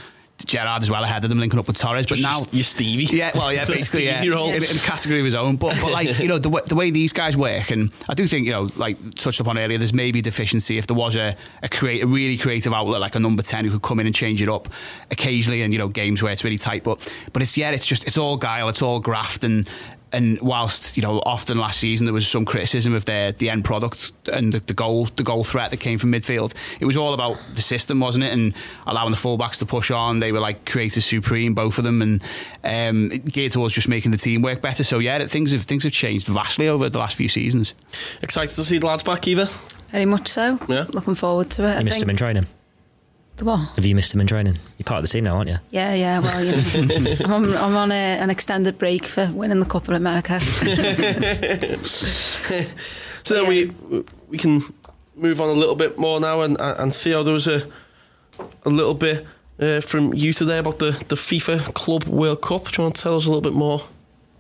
[0.46, 2.06] Gerrard as well ahead of them, linking up with Torres.
[2.06, 5.34] But now, you're Stevie, yeah, well, yeah, basically, yeah, in, in, a category of his
[5.34, 5.56] own.
[5.56, 8.46] But, but like you know, the, the way these guys work, and I do think
[8.46, 11.70] you know, like touched upon earlier, there's maybe a deficiency if there was a a,
[11.70, 14.42] create, a really creative outlet like a number ten who could come in and change
[14.42, 14.68] it up
[15.10, 16.84] occasionally, and you know, games where it's really tight.
[16.84, 19.68] But but it's yeah, it's just it's all guile, it's all graft, and
[20.12, 23.66] and whilst you know often last season there was some criticism of their the end
[23.66, 27.14] product and the, the, goal the goal threat that came from midfield it was all
[27.14, 28.32] about the system wasn't it?
[28.32, 28.54] And
[28.86, 32.02] allowing the fullbacks to push on they were like creators supreme both of them.
[32.02, 32.24] And
[32.64, 34.84] um, geared towards just making the team work better.
[34.84, 37.74] So yeah things have things have changed vastly over the last few seasons.
[38.22, 39.50] Excited to see the lads back Eva?
[39.92, 40.60] Very much so.
[40.68, 40.86] Yeah.
[40.90, 42.04] Looking forward to it you I missed think.
[42.04, 42.44] him in training.
[42.44, 42.57] The
[43.46, 43.60] what?
[43.76, 44.56] Have you missed him in training?
[44.78, 45.58] You're part of the team now, aren't you?
[45.72, 46.20] Yeah, yeah.
[46.20, 46.52] Well, you
[46.88, 50.40] know, I'm on, I'm on a, an extended break for winning the Cup of America.
[53.28, 53.72] So then we
[54.30, 54.62] we can
[55.18, 57.68] move on a little bit more now, and and Theo, there was a
[58.66, 59.28] a little bit
[59.60, 62.72] uh, from you today about the the FIFA Club World Cup.
[62.72, 63.82] Do you want to tell us a little bit more?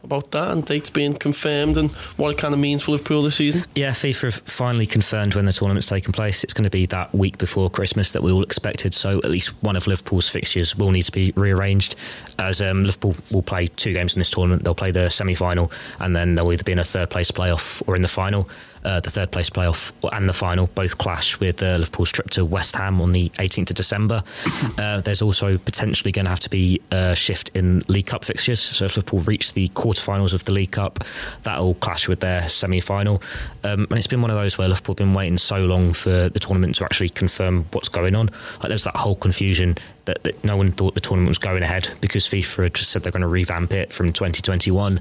[0.04, 3.36] About that and dates being confirmed and what it kind of means for Liverpool this
[3.36, 3.66] season.
[3.76, 6.44] Yeah, FIFA have finally confirmed when the tournament's taking place.
[6.44, 8.94] It's going to be that week before Christmas that we all expected.
[8.94, 11.96] So at least one of Liverpool's fixtures will need to be rearranged.
[12.40, 16.16] As um, Liverpool will play two games in this tournament, they'll play the semi-final, and
[16.16, 18.48] then they'll either be in a third place playoff or in the final.
[18.88, 22.46] Uh, the third place playoff and the final both clash with uh, Liverpool's trip to
[22.46, 24.24] West Ham on the 18th of December.
[24.78, 28.60] Uh, there's also potentially going to have to be a shift in League Cup fixtures.
[28.60, 31.04] So if Liverpool reach the quarterfinals of the League Cup,
[31.44, 33.22] that'll clash with their semi final.
[33.64, 36.30] Um, and it's been one of those where Liverpool have been waiting so long for
[36.30, 38.30] the tournament to actually confirm what's going on.
[38.60, 41.90] Like there's that whole confusion that, that, no one thought the tournament was going ahead
[42.02, 45.00] because FIFA had just said they're going to revamp it from 2021.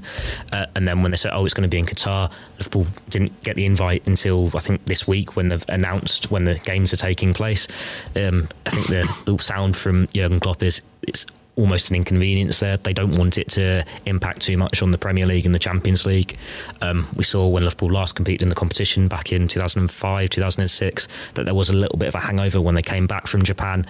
[0.53, 3.41] Uh, and then when they said, oh, it's going to be in Qatar, Liverpool didn't
[3.43, 6.97] get the invite until I think this week when they've announced when the games are
[6.97, 7.67] taking place.
[8.15, 11.25] Um, I think the, the sound from Jurgen Klopp is it's
[11.57, 12.77] almost an inconvenience there.
[12.77, 16.05] They don't want it to impact too much on the Premier League and the Champions
[16.05, 16.37] League.
[16.81, 21.45] Um, we saw when Liverpool last competed in the competition back in 2005, 2006, that
[21.45, 23.85] there was a little bit of a hangover when they came back from Japan.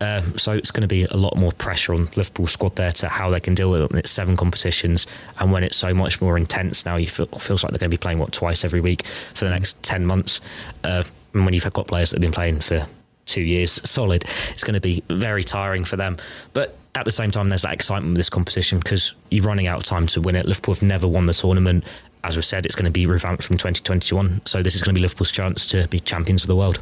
[0.00, 3.08] Um, so it's going to be a lot more pressure on Liverpool squad there to
[3.08, 3.92] how they can deal with it.
[3.94, 5.06] It's seven competitions,
[5.38, 7.96] and when it's so much more intense now, you feel feels like they're going to
[7.96, 10.40] be playing what twice every week for the next ten months.
[10.82, 12.86] Uh, and when you've got players that have been playing for
[13.26, 16.16] two years solid, it's going to be very tiring for them.
[16.52, 19.78] But at the same time, there's that excitement with this competition because you're running out
[19.78, 20.46] of time to win it.
[20.46, 21.84] Liverpool have never won the tournament.
[22.22, 24.46] As we said, it's going to be revamped from 2021.
[24.46, 26.80] So this is going to be Liverpool's chance to be champions of the world.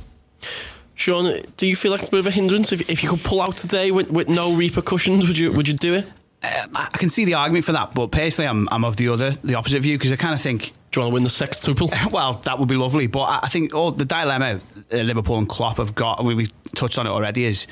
[0.94, 2.72] Sean, do you feel like it's a bit of a hindrance?
[2.72, 5.75] If, if you could pull out today with, with no repercussions, would you would you
[5.75, 6.05] do it?
[6.44, 9.31] Um, I can see the argument for that, but personally, I'm, I'm of the other,
[9.31, 10.72] the opposite view because I kind of think.
[10.90, 11.90] Do you want to win the sextuple?
[12.12, 14.61] Well, that would be lovely, but I think all the dilemma
[14.92, 17.66] uh, Liverpool and Klopp have got, we, we've touched on it already, is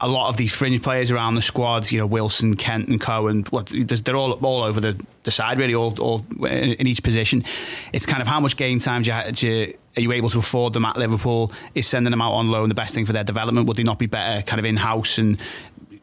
[0.00, 3.44] a lot of these fringe players around the squad, you know, Wilson, Kent, and Cohen,
[3.50, 7.44] what they're all all over the, the side, really, all, all in, each position.
[7.92, 10.38] It's kind of how much game time do you, do you, are you able to
[10.38, 11.52] afford them at Liverpool?
[11.74, 13.66] Is sending them out on loan the best thing for their development?
[13.66, 15.40] Would they not be better kind of in house and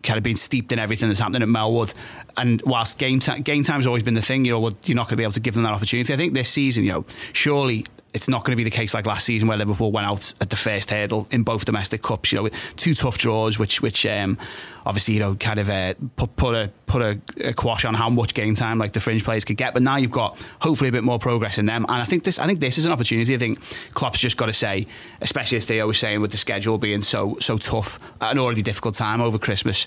[0.03, 1.93] kind of being steeped in everything that's happening at Melwood?
[2.35, 5.15] And whilst game time, game always been the thing, you know, you're not going to
[5.15, 6.13] be able to give them that opportunity.
[6.13, 7.85] I think this season, you know, surely
[8.17, 10.49] it's not going to be the case like last season where Liverpool went out at
[10.49, 12.31] the first hurdle in both domestic cups.
[12.31, 14.39] You know, two tough draws, which which um,
[14.87, 18.09] obviously you know kind of uh, put put a put a, a, quash on how
[18.09, 19.73] much game time like the fringe players could get.
[19.73, 22.39] But now you've got hopefully a bit more progress in them, and I think this
[22.39, 23.35] I think this is an opportunity.
[23.35, 23.61] I think
[23.93, 24.87] Klopp's just got to say,
[25.21, 28.63] especially as Theo was saying with the schedule being so so tough at an already
[28.63, 29.85] difficult time over Christmas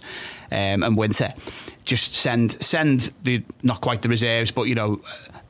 [0.52, 1.34] um, and winter,
[1.84, 5.00] just send send the not quite the reserves, but you know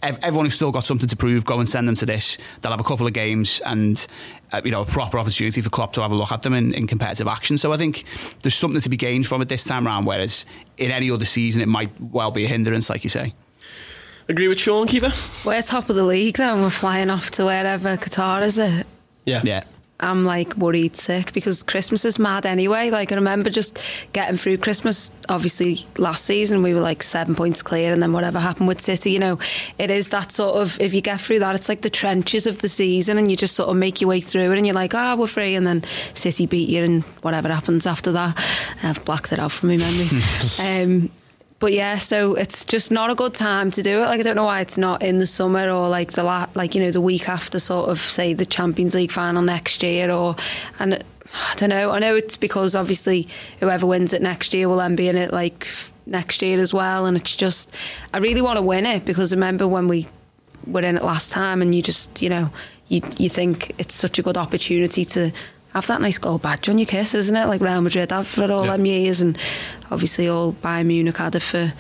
[0.03, 2.39] everyone who's still got something to prove, go and send them to this.
[2.61, 4.07] They'll have a couple of games and
[4.53, 6.73] uh, you know a proper opportunity for Klopp to have a look at them in,
[6.75, 7.59] in, competitive action.
[7.59, 8.05] So I think
[8.43, 10.07] there's something to be gained from it this time around.
[10.07, 10.47] Whereas
[10.79, 13.35] in any other season, it might well be a hindrance, like you say.
[14.29, 15.13] Agree with Sean, Keeper?
[15.45, 18.87] We're top of the league then we're flying off to wherever Qatar is it.
[19.27, 19.65] Yeah, yeah.
[20.01, 22.91] I'm like worried sick because Christmas is mad anyway.
[22.91, 23.79] Like I remember just
[24.13, 25.11] getting through Christmas.
[25.29, 29.13] Obviously, last season we were like seven points clear, and then whatever happened with City,
[29.13, 29.39] you know,
[29.79, 32.61] it is that sort of if you get through that, it's like the trenches of
[32.61, 34.95] the season, and you just sort of make your way through it, and you're like,
[34.95, 35.85] ah, oh, we're free, and then
[36.15, 38.37] City beat you, and whatever happens after that,
[38.83, 40.09] I've blacked it out from my memory.
[40.61, 41.11] um,
[41.61, 44.07] but yeah, so it's just not a good time to do it.
[44.07, 46.75] Like I don't know why it's not in the summer or like the la- like
[46.75, 50.37] you know the week after sort of say the Champions League final next year or
[50.79, 51.90] and I don't know.
[51.90, 53.29] I know it's because obviously
[53.61, 55.68] whoever wins it next year will then be in it like
[56.07, 57.73] next year as well, and it's just
[58.14, 60.09] I really want to win it because remember when we
[60.66, 62.49] were in it last time and you just you know
[62.88, 65.31] you you think it's such a good opportunity to
[65.72, 67.46] have that nice gold badge on your kiss, isn't it?
[67.46, 68.76] Like Real Madrid have for all yeah.
[68.76, 69.38] them years, and
[69.90, 71.72] obviously all Bayern Munich had it for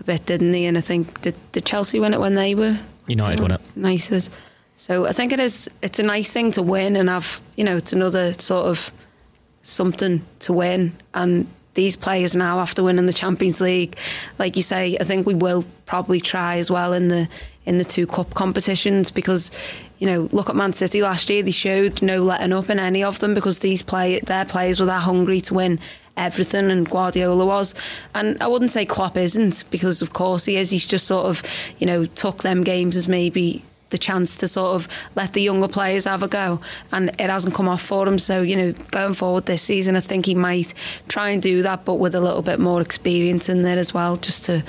[0.00, 0.64] a bit, didn't they?
[0.64, 3.60] And I think did, did Chelsea win it when they were United won it.
[3.76, 4.30] Nice.
[4.76, 5.70] So I think it is.
[5.82, 7.40] It's a nice thing to win and have.
[7.56, 8.90] You know, it's another sort of
[9.62, 10.92] something to win.
[11.14, 13.96] And these players now, after winning the Champions League,
[14.38, 17.28] like you say, I think we will probably try as well in the
[17.64, 19.50] in the two cup competitions because
[19.98, 21.42] you know, look at Man City last year.
[21.42, 24.86] They showed no letting up in any of them because these play their players were
[24.86, 25.78] that hungry to win
[26.16, 27.74] everything, and Guardiola was.
[28.14, 30.70] And I wouldn't say Klopp isn't because, of course, he is.
[30.70, 31.42] He's just sort of,
[31.78, 35.68] you know, took them games as maybe the chance to sort of let the younger
[35.68, 36.60] players have a go,
[36.92, 38.18] and it hasn't come off for him.
[38.18, 40.74] So you know, going forward this season, I think he might
[41.08, 44.16] try and do that, but with a little bit more experience in there as well,
[44.16, 44.62] just to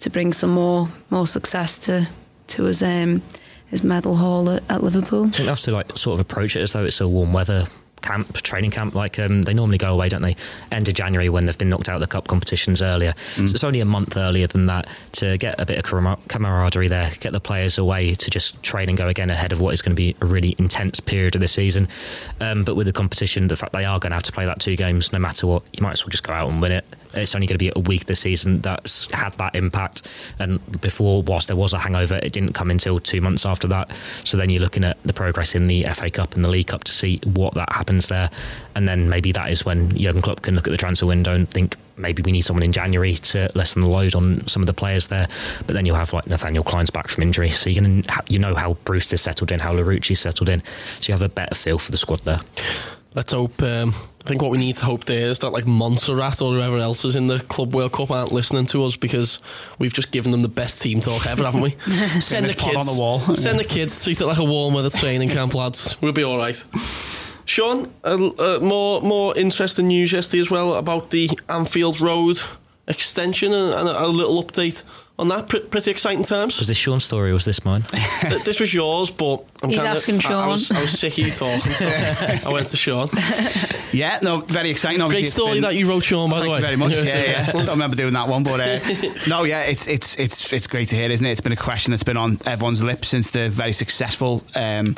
[0.00, 2.08] to bring some more more success to
[2.48, 3.22] to his um,
[3.70, 5.26] his medal haul at, at Liverpool.
[5.26, 7.32] I think they have to like sort of approach it as though it's a warm
[7.32, 7.66] weather
[8.02, 8.94] camp, training camp.
[8.94, 10.36] Like um, they normally go away, don't they?
[10.70, 13.12] End of January when they've been knocked out of the cup competitions earlier.
[13.12, 13.48] Mm.
[13.48, 15.84] So it's only a month earlier than that to get a bit of
[16.28, 19.74] camaraderie there, get the players away to just train and go again ahead of what
[19.74, 21.88] is going to be a really intense period of the season.
[22.40, 24.60] Um, but with the competition, the fact they are going to have to play that
[24.60, 26.84] two games, no matter what, you might as well just go out and win it.
[27.14, 30.08] It's only going to be a week this season that's had that impact.
[30.38, 33.90] And before, whilst there was a hangover, it didn't come until two months after that.
[34.24, 36.84] So then you're looking at the progress in the FA Cup and the League Cup
[36.84, 38.30] to see what that happens there.
[38.74, 41.48] And then maybe that is when Jurgen Klopp can look at the transfer window and
[41.48, 44.72] think maybe we need someone in January to lessen the load on some of the
[44.72, 45.28] players there.
[45.66, 48.54] But then you'll have like Nathaniel Clyne's back from injury, so you're gonna you know
[48.54, 50.62] how Brewster's settled in, how Larouci's settled in,
[51.00, 52.40] so you have a better feel for the squad there.
[53.14, 53.62] Let's hope.
[53.62, 53.92] Um,
[54.22, 57.04] I think what we need to hope there is that like Montserrat or whoever else
[57.06, 59.40] is in the Club World Cup aren't listening to us because
[59.78, 61.70] we've just given them the best team talk ever, haven't we?
[62.20, 63.20] send the kids on the wall.
[63.36, 64.04] send the kids.
[64.04, 65.96] Treat it like a warm weather training camp, lads.
[66.02, 66.62] We'll be all right.
[67.46, 72.38] Sean, uh, more more interesting news yesterday as well about the Anfield Road
[72.86, 74.84] extension and, and a, a little update
[75.20, 75.48] on that.
[75.48, 76.58] P- pretty exciting times.
[76.58, 77.84] Was this Sean's story or was this mine?
[78.44, 80.32] this was yours, but I'm He's kinda, asking Sean.
[80.32, 81.86] I, I, was, I was sick of you talking, so
[82.46, 83.08] I went to Sean.
[83.92, 85.02] Yeah, no, very exciting.
[85.02, 86.30] Obviously, Great story been, that you wrote, Sean.
[86.30, 87.04] By Thank the way, Thank you very much.
[87.10, 87.46] Yeah, yeah.
[87.48, 88.78] I don't remember doing that one, but uh,
[89.28, 91.30] no, yeah, it's it's it's it's great to hear, isn't it?
[91.30, 94.94] It's been a question that's been on everyone's lips since the very successful um,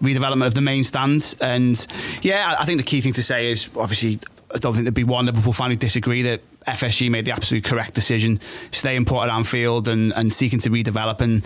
[0.00, 1.86] redevelopment of the main stand, and
[2.22, 4.18] yeah, I think the key thing to say is obviously
[4.54, 7.64] I don't think there'd be one Liverpool fan who disagree that FSG made the absolute
[7.64, 11.20] correct decision, staying put at Anfield and, and seeking to redevelop.
[11.20, 11.44] And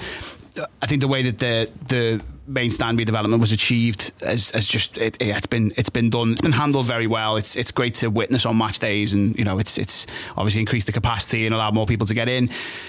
[0.82, 4.96] I think the way that the the main stand redevelopment was achieved as, as just
[4.98, 6.32] it, has been it's been done.
[6.32, 7.36] It's been handled very well.
[7.36, 10.06] It's it's great to witness on match days and you know it's it's
[10.36, 12.48] obviously increased the capacity and allowed more people to get in.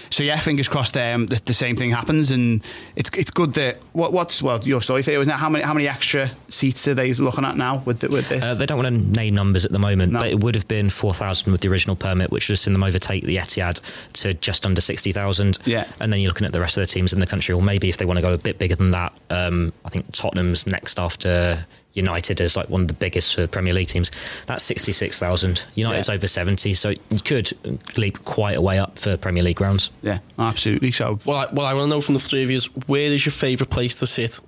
[0.10, 2.32] So yeah fingers crossed um, the, the same thing happens.
[2.32, 2.64] And
[2.96, 5.38] it's it's good that what what's well your story there isn't it?
[5.38, 8.44] How many how many extra seats are they looking at now with the, with the
[8.44, 10.20] uh, they don't want to name numbers at the moment no.
[10.20, 12.84] but it would have been 4,000 with the original permit which would have seen them
[12.84, 13.82] overtake the Etihad
[14.14, 15.86] to just under 60,000 yeah.
[16.00, 17.90] And then you're looking at the rest of the teams in the country or maybe
[17.90, 20.66] if they want to go a bit bigger than that um, um, I think Tottenham's
[20.66, 24.12] next after United as like one of the biggest for Premier League teams.
[24.46, 25.66] That's sixty six thousand.
[25.76, 26.16] United's yeah.
[26.16, 27.52] over seventy, so you could
[27.98, 29.90] leap quite a way up for Premier League grounds.
[30.02, 30.92] Yeah, absolutely.
[30.92, 33.26] So, well, I, well, I want to know from the three of you: where is
[33.26, 34.40] your favourite place to sit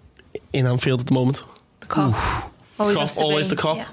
[0.54, 1.44] in Anfield at the moment?
[1.82, 2.52] The Kop.
[2.80, 3.78] Always, Kop, always the Kop.
[3.78, 3.88] Yeah.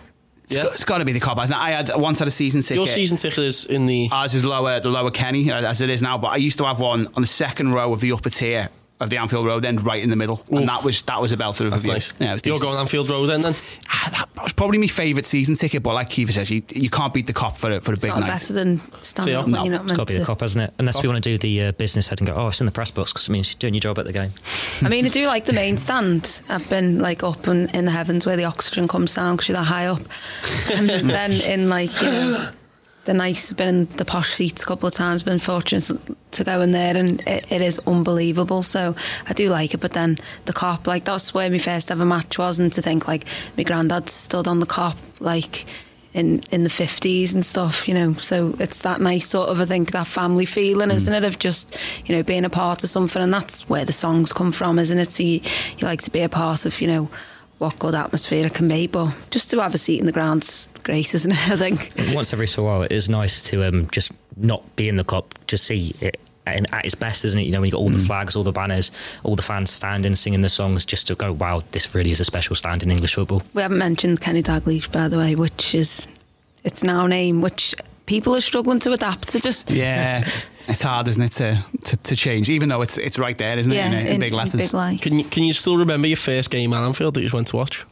[0.45, 0.63] It's yeah.
[0.63, 1.63] got, it's got to be the Kop, hasn't it?
[1.63, 2.77] I had once had a season ticket.
[2.77, 6.01] Your season ticket is in the ours is lower, the lower Kenny as it is
[6.01, 6.17] now.
[6.17, 8.69] But I used to have one on the second row of the upper tier
[9.01, 10.59] of the Anfield Road end right in the middle, Oof.
[10.59, 12.15] and that was that was a belter of That's a nice.
[12.21, 13.43] Yeah, You're going Anfield Road then?
[13.43, 13.55] Then
[13.89, 15.83] ah, that was probably my favourite season ticket.
[15.83, 18.03] But like Kiva says, you, you can't beat the Kop for a, for a it's
[18.03, 18.27] big night.
[18.27, 19.63] Better than standing up no.
[19.63, 20.75] you're not meant it's got to be the Kop, hasn't it?
[20.79, 21.03] Unless Kop.
[21.03, 22.91] we want to do the uh, business head and go, oh, it's in the press
[22.91, 24.31] box because it means you're doing your job at the game.
[24.83, 26.43] I mean, I do like the main stand.
[26.49, 29.57] I've been like up in, in the heavens where the oxygen comes down because you're
[29.57, 30.03] that high up,
[30.73, 32.51] and then in like you know
[33.09, 35.91] the nice, been in the posh seats a couple of times, been fortunate
[36.33, 38.63] to go in there, and it, it is unbelievable.
[38.63, 38.95] So
[39.27, 39.79] I do like it.
[39.79, 43.09] But then the Kop, like that's where my first ever match was, and to think
[43.09, 43.25] like
[43.57, 45.65] my granddad stood on the Kop, like
[46.13, 48.13] in in the fifties and stuff, you know.
[48.13, 50.95] So it's that nice sort of I think that family feeling, mm.
[50.95, 53.93] isn't it, of just you know being a part of something, and that's where the
[53.93, 55.11] songs come from, isn't it?
[55.11, 55.41] So you,
[55.79, 57.09] you like to be a part of, you know
[57.57, 58.87] what good atmosphere it can be.
[58.87, 61.49] But just to have a seat in the grounds great, isn't it?
[61.51, 61.93] I think.
[62.15, 65.27] Once every so while, it is nice to um, just not be in the Kop,
[65.47, 67.43] just see it at its best, isn't it?
[67.43, 68.07] You know, when you got all the mm.
[68.07, 68.91] flags, all the banners,
[69.23, 72.25] all the fans standing, singing the songs, just to go, wow, this really is a
[72.25, 73.43] special stand in English football.
[73.53, 76.09] We haven't mentioned Kenny Dalglish, by the way, which is
[76.65, 77.75] its now name, which
[78.07, 79.41] people are struggling to adapt to.
[79.41, 80.25] Just yeah,
[80.69, 82.49] it's hard, isn't it, to, to, to change?
[82.49, 84.73] Even though it's it's right there, isn't yeah, it, in, in, in big letters.
[84.73, 87.49] Big can you can you still remember your first game at Anfield that you went
[87.49, 87.85] to watch?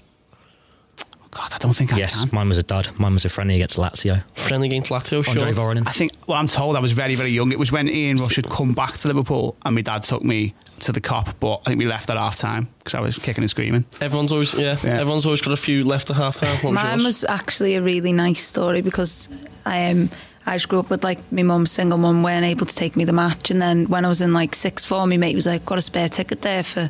[1.36, 2.30] God, I don't think I yes, can.
[2.32, 2.88] mine was a dud.
[2.98, 4.22] Mine was a friendly against Lazio.
[4.34, 5.34] Friendly against Lazio, sure.
[5.34, 5.86] Andriy Voronin.
[5.86, 7.52] I think, well, I'm told I was very, very young.
[7.52, 10.54] It was when Ian Rush had come back to Liverpool and my dad took me
[10.80, 13.44] to the Kop, but I think we left at half time because I was kicking
[13.44, 13.84] and screaming.
[14.00, 16.74] Everyone's always, yeah, yeah, everyone's always got a few left at half time.
[16.74, 19.28] Mine was actually a really nice story because
[19.66, 20.08] I um,
[20.46, 23.04] I just grew up with like my mum, single mum, weren't able to take me
[23.04, 23.50] the match.
[23.50, 25.82] And then when I was in like sixth form, my mate was like, got a
[25.82, 26.88] spare ticket there for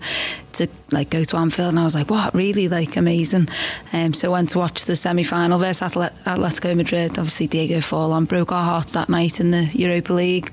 [0.54, 1.70] to like go to Anfield.
[1.70, 2.68] And I was like, what, really?
[2.68, 3.48] Like amazing.
[3.92, 7.12] Um, so I went to watch the semi final versus Atletico Madrid.
[7.12, 10.52] Obviously, Diego Forlan broke our hearts that night in the Europa League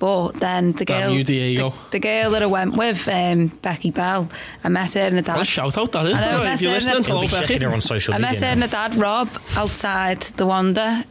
[0.00, 4.30] But then the girl, you, The, the girl that I went with, um, Becky Bell,
[4.64, 5.36] I met her and her dad.
[5.36, 6.14] What a shout out that is.
[6.14, 7.58] I know, Right, if you're that's listening, hello Becky.
[7.62, 8.66] her on social I met her and now.
[8.66, 9.28] her dad Rob
[9.58, 11.04] outside the Wanda,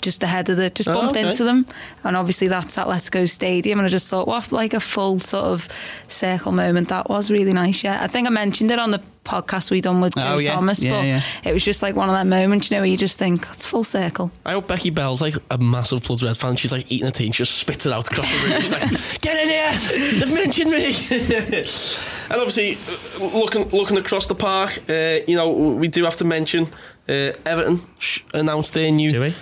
[0.00, 1.28] just ahead of the, just Oh, bumped okay.
[1.28, 1.66] into them,
[2.04, 5.20] and obviously that's at Let's Go Stadium, and I just thought, what like a full
[5.20, 5.68] sort of
[6.08, 7.82] circle moment that was really nice.
[7.84, 10.52] Yeah, I think I mentioned it on the podcast we done with Joe Oh, yeah.
[10.54, 11.20] Thomas, Yeah, but yeah.
[11.44, 13.66] it was just like one of that moments, you know, where you just think it's
[13.66, 14.30] full circle.
[14.46, 16.56] I hope Becky Bell's like a massive Bloods Red fan.
[16.56, 18.60] She's like eating a tea and she just spits it out across the room.
[18.62, 18.88] She's like,
[19.20, 20.18] get in here!
[20.20, 20.86] They've mentioned me!
[22.30, 22.78] and obviously,
[23.20, 26.64] looking looking across the park, uh, you know, we do have to mention
[27.08, 29.32] uh, Everton sh- announced their new.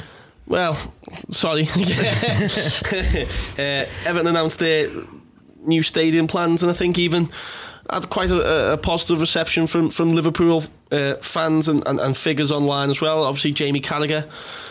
[0.47, 0.75] Well,
[1.31, 1.63] sorry.
[3.59, 4.89] uh, Everton announced their
[5.65, 7.29] new stadium plans, and I think even
[7.91, 12.53] had quite a, a positive reception from from Liverpool uh, fans and, and, and figures
[12.53, 13.25] online as well.
[13.25, 14.29] Obviously, Jamie Carragher,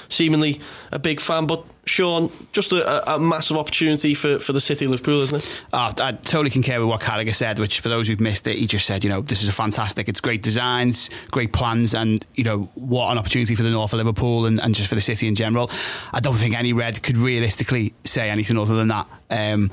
[0.09, 0.59] seemingly
[0.91, 4.91] a big fan, but Sean, just a, a, massive opportunity for, for the city of
[4.91, 5.63] Liverpool, isn't it?
[5.71, 8.65] Oh, I totally concur with what Carragher said, which for those who've missed it, he
[8.65, 12.43] just said, you know, this is a fantastic, it's great designs, great plans, and, you
[12.43, 15.27] know, what an opportunity for the north of Liverpool and, and just for the city
[15.27, 15.69] in general.
[16.11, 19.07] I don't think any Red could realistically say anything other than that.
[19.29, 19.71] Um,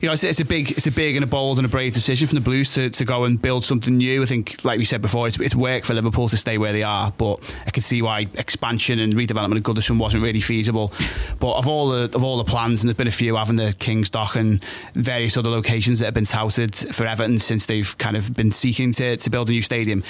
[0.00, 1.92] you know, it's, it's a big, it's a big and a bold and a brave
[1.92, 4.22] decision from the Blues to, to go and build something new.
[4.22, 6.82] I think, like we said before, it's, it's work for Liverpool to stay where they
[6.82, 10.92] are, but I can see why expansion and redevelopment of Goodison wasn't really feasible.
[11.38, 13.74] But of all the of all the plans, and there's been a few having the
[13.78, 18.16] King's Dock and various other locations that have been touted for Everton since they've kind
[18.16, 20.02] of been seeking to, to build a new stadium.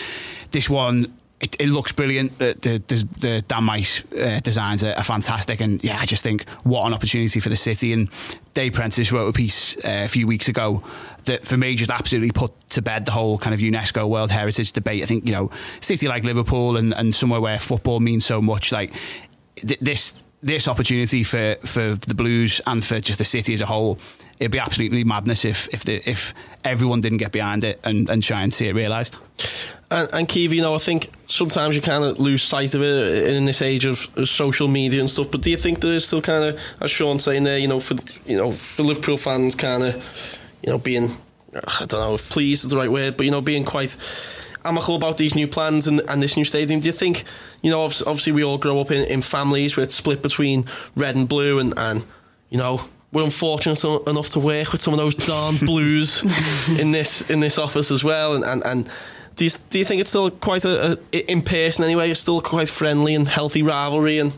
[0.53, 2.39] This one it, it looks brilliant.
[2.39, 2.55] The
[2.87, 6.87] the, the, Dan Meis uh, designs are, are fantastic, and yeah, I just think what
[6.87, 7.93] an opportunity for the city.
[7.93, 8.11] And
[8.53, 10.83] Dave Prentice wrote a piece uh, a few weeks ago
[11.25, 14.73] that for me just absolutely put to bed the whole kind of UNESCO World Heritage
[14.73, 15.03] debate.
[15.03, 18.71] I think you know, city like Liverpool and, and somewhere where football means so much,
[18.71, 18.93] like
[19.57, 23.67] th- this this opportunity for for the Blues and for just the city as a
[23.67, 23.99] whole.
[24.39, 26.33] It'd be absolutely madness if if the, if
[26.65, 29.19] everyone didn't get behind it and, and try and see it realised.
[29.91, 33.45] And, and you know, I think sometimes you kind of lose sight of it in
[33.45, 35.31] this age of, of social media and stuff.
[35.31, 37.81] But do you think there is still kind of, as Sean's saying there, you know,
[37.81, 41.09] for you know, for Liverpool fans, kind of, you know, being,
[41.55, 43.91] I don't know if pleased is the right word, but you know, being quite
[44.65, 46.81] amicable about these new plans and, and this new stadium.
[46.81, 47.25] Do you think,
[47.63, 50.65] you know, obviously, obviously we all grow up in, in families where it's split between
[50.97, 52.05] red and blue, and, and
[52.49, 52.81] you know.
[53.13, 56.23] We're unfortunate enough to work with some of those darn blues
[56.79, 58.91] in this in this office as well, and, and, and
[59.35, 62.11] do you, do you think it's still quite a, a in person anyway?
[62.11, 64.33] It's still quite friendly and healthy rivalry and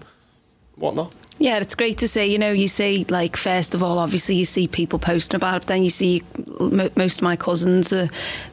[0.76, 1.12] whatnot.
[1.42, 2.26] Yeah, it's great to see.
[2.26, 5.60] You know, you see, like, first of all, obviously, you see people posting about it,
[5.62, 6.22] but then you see
[6.60, 8.08] mo most of my cousins are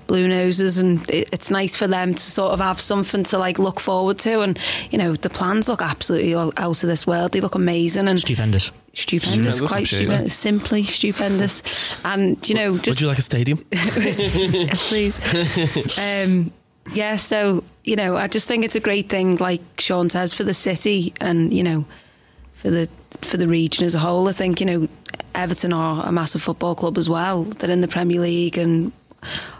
[0.07, 3.59] blue noses, and it, it's nice for them to sort of have something to, like,
[3.59, 4.41] look forward to.
[4.41, 4.57] And,
[4.89, 7.31] you know, the plans look absolutely out of this world.
[7.31, 8.71] They look amazing and Stupendous.
[8.93, 10.05] stupendous, Stupendous, quite absolutely.
[10.07, 11.95] stupendous, simply stupendous.
[12.03, 13.57] And, you know, just Would you like a stadium?
[14.89, 15.19] please.
[15.99, 16.51] um,
[16.93, 20.43] yeah, so you know, I just think it's a great thing, like Sean says, for
[20.43, 21.85] the city and you know,
[22.59, 22.89] for the
[23.21, 24.27] for the region as a whole.
[24.27, 24.87] I think you know,
[25.33, 27.43] Everton are a massive football club as well.
[27.43, 28.91] They're in the Premier League and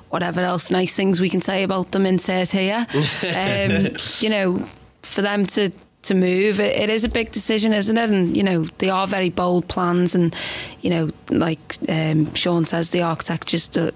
[0.09, 2.85] whatever else nice things we can say about them insert here.
[2.93, 4.59] um, you know,
[5.01, 5.71] for them to
[6.01, 8.09] to move, it, it is a big decision, isn't it?
[8.09, 10.35] And you know, they are very bold plans, and
[10.81, 13.77] you know, like um, Sean says, the architect just.
[13.77, 13.91] Uh,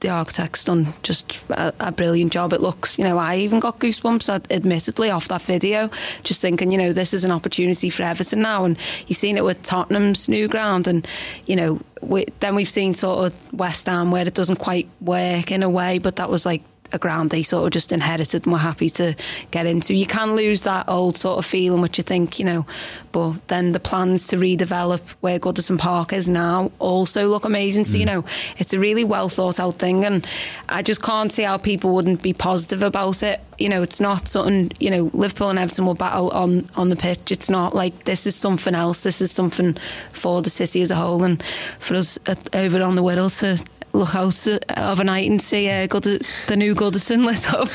[0.00, 2.52] the architect's done just a, a brilliant job.
[2.52, 5.90] It looks, you know, I even got goosebumps, admittedly, off that video,
[6.22, 8.64] just thinking, you know, this is an opportunity for Everton now.
[8.64, 8.76] And
[9.06, 11.06] you've seen it with Tottenham's new ground, and,
[11.46, 15.50] you know, we, then we've seen sort of West Ham where it doesn't quite work
[15.50, 16.62] in a way, but that was like
[16.92, 19.14] a ground they sort of just inherited and were happy to
[19.50, 19.94] get into.
[19.94, 22.66] You can lose that old sort of feeling, which you think, you know,
[23.12, 27.84] but then the plans to redevelop where Goodison Park is now also look amazing.
[27.84, 28.08] So, you mm.
[28.08, 28.24] know,
[28.58, 30.04] it's a really well thought out thing.
[30.04, 30.26] And
[30.68, 33.40] I just can't see how people wouldn't be positive about it.
[33.58, 36.96] You know, it's not something, you know, Liverpool and Everton will battle on, on the
[36.96, 37.32] pitch.
[37.32, 39.02] It's not like this is something else.
[39.02, 39.78] This is something
[40.12, 41.42] for the city as a whole and
[41.78, 43.64] for us at, over on the Wirral to
[43.96, 47.68] look out of a night and see uh, Good- the new Goodison lit up.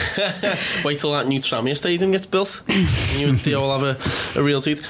[0.86, 2.64] Wait till that new Tranmere stadium gets built.
[2.68, 2.88] and
[3.20, 3.84] you and Theo will have
[4.36, 4.82] a, a real treat.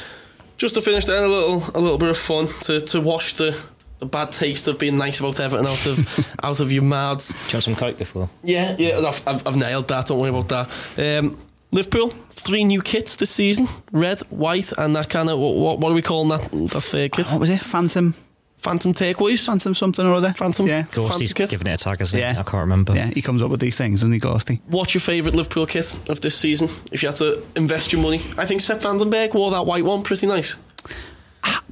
[0.58, 3.60] Just to finish then, a little a little bit of fun to, to wash the,
[4.00, 7.30] the bad taste of being nice about Everton out of out of your mouths.
[7.34, 8.30] Do you want some coke before?
[8.44, 10.06] Yeah, yeah, I've, I've, I've nailed that.
[10.06, 11.20] Don't worry about that.
[11.20, 11.38] Um,
[11.72, 15.96] Liverpool, three new kits this season: red, white, and that kind of what, what are
[15.96, 16.52] we calling that?
[16.52, 17.62] That third kit, What was it?
[17.62, 18.14] Phantom,
[18.62, 19.46] Phantom takeaways.
[19.46, 20.30] Phantom something or other.
[20.32, 20.68] Phantom.
[20.68, 20.84] Yeah.
[20.92, 21.50] Gorsty's Fancy kit.
[21.50, 22.34] giving it a tag, isn't Yeah.
[22.34, 22.40] he?
[22.40, 22.94] I can't remember.
[22.96, 24.60] Yeah, he comes up with these things, doesn't he, Gorsty?
[24.68, 26.70] What's your favourite Liverpool kit of this season?
[26.92, 29.66] If you had to invest your money, I think Sepp Van den Berg wore that
[29.66, 30.56] white one pretty nice.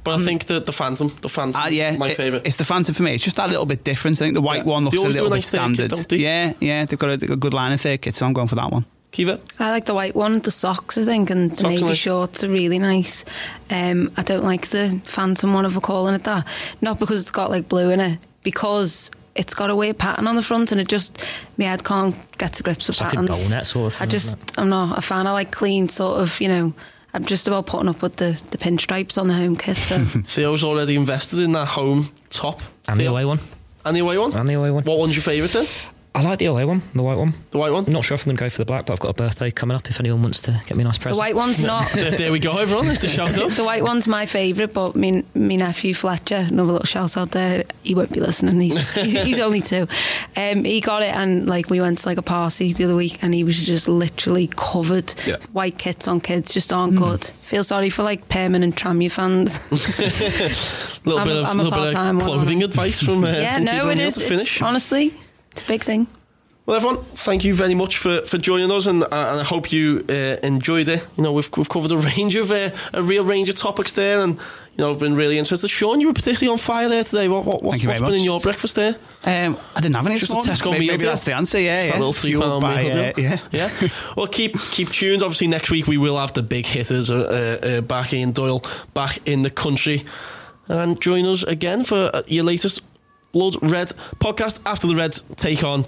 [0.02, 2.46] But I think the the Phantom, the Phantom, Uh, yeah, my it- favourite.
[2.46, 3.12] It's the Phantom for me.
[3.12, 4.16] It's just that little bit different.
[4.20, 4.72] I think the white Yeah.
[4.72, 5.90] one looks a little bit nice third kit, standard.
[5.90, 6.16] don't they?
[6.16, 8.54] Yeah, yeah, they've got a, a good line of third kit, so I'm going for
[8.56, 8.86] that one.
[9.12, 9.40] Kiva.
[9.58, 11.96] I like the white one, the socks, I think, and the Socks navy nice.
[11.96, 13.24] shorts are really nice.
[13.70, 16.46] Um, I don't like the phantom one, if we're calling it that.
[16.80, 20.36] Not because it's got like blue in it, because it's got a weird pattern on
[20.36, 21.24] the front, and it just
[21.58, 23.52] my head can't get to grips with It's like a patterns.
[23.52, 25.26] donut sort of thing, I just, I'm not a fan.
[25.26, 26.72] I like clean, sort of, you know.
[27.12, 29.76] I'm just about putting up with the, the pinstripes on the home kit.
[29.76, 32.60] So Theo's already invested in that home top.
[32.86, 33.10] And the Theo.
[33.10, 33.40] away one.
[33.84, 34.32] And the away one?
[34.36, 34.84] And the away one.
[34.84, 35.66] What one's your favourite then?
[36.12, 37.34] I like the away one, the white one.
[37.52, 37.84] The white one?
[37.86, 39.14] I'm not sure if I'm going to go for the black, but I've got a
[39.14, 39.88] birthday coming up.
[39.88, 41.14] If anyone wants to get me a nice present.
[41.14, 41.88] the white one's not.
[41.94, 42.86] there, there we go, everyone.
[42.86, 43.52] There's the shout out.
[43.52, 47.62] The white one's my favourite, but me, me nephew Fletcher, another little shout out there.
[47.84, 48.60] He won't be listening.
[48.60, 49.86] He's he's, he's only two.
[50.36, 53.22] Um, he got it, and like we went to like a party the other week,
[53.22, 55.14] and he was just literally covered.
[55.24, 55.36] Yeah.
[55.52, 57.24] White kits on kids just aren't good.
[57.24, 59.60] Feel sorry for like permanent Tranmere fans.
[61.06, 63.28] little I'm bit a- of, I'm a little bit of clothing aren't advice from, uh,
[63.28, 64.14] yeah, from no, Kiva it O'Neill is.
[64.16, 64.62] to It's, finish.
[64.62, 65.14] honestly,
[65.52, 66.06] it's a big thing.
[66.66, 69.72] Well, everyone, thank you very much for, for joining us, and, uh, and I hope
[69.72, 70.12] you uh,
[70.44, 71.04] enjoyed it.
[71.16, 74.20] You know, we've, we've covered a range of uh, a real range of topics there,
[74.20, 75.66] and you know, I've been really interested.
[75.68, 77.26] Sean, you were particularly on fire there today.
[77.28, 78.24] What, what, what's, Thank you very what's been in much.
[78.26, 78.94] your breakfast there?
[79.24, 80.52] Um, I didn't have any Just a morning.
[80.54, 81.10] Tesco maybe, meal maybe deal.
[81.10, 81.58] that's the answer.
[81.58, 81.92] Yeah, Just yeah.
[81.92, 83.24] that little three Fueled pound by, meal uh, deal.
[83.24, 83.38] yeah.
[83.50, 83.88] yeah.
[84.16, 85.22] Well, keep keep tuned.
[85.22, 88.62] Obviously, next week we will have the big hitters uh, uh, back in Doyle,
[88.94, 90.02] back in the country,
[90.68, 92.82] and join us again for uh, your latest
[93.32, 95.84] Blood Red podcast after the Reds take on.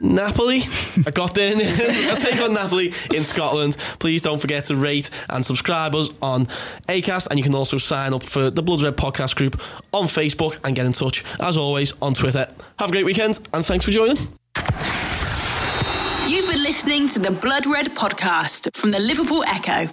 [0.00, 0.60] Napoli,
[1.06, 1.50] I got there.
[1.50, 2.10] In the end.
[2.12, 3.76] I take on Napoli in Scotland.
[3.98, 6.46] Please don't forget to rate and subscribe us on
[6.88, 9.60] Acast, and you can also sign up for the Blood Red podcast group
[9.92, 12.46] on Facebook and get in touch as always on Twitter.
[12.78, 14.16] Have a great weekend, and thanks for joining.
[16.28, 19.90] You've been listening to the Blood Red podcast from the Liverpool Echo.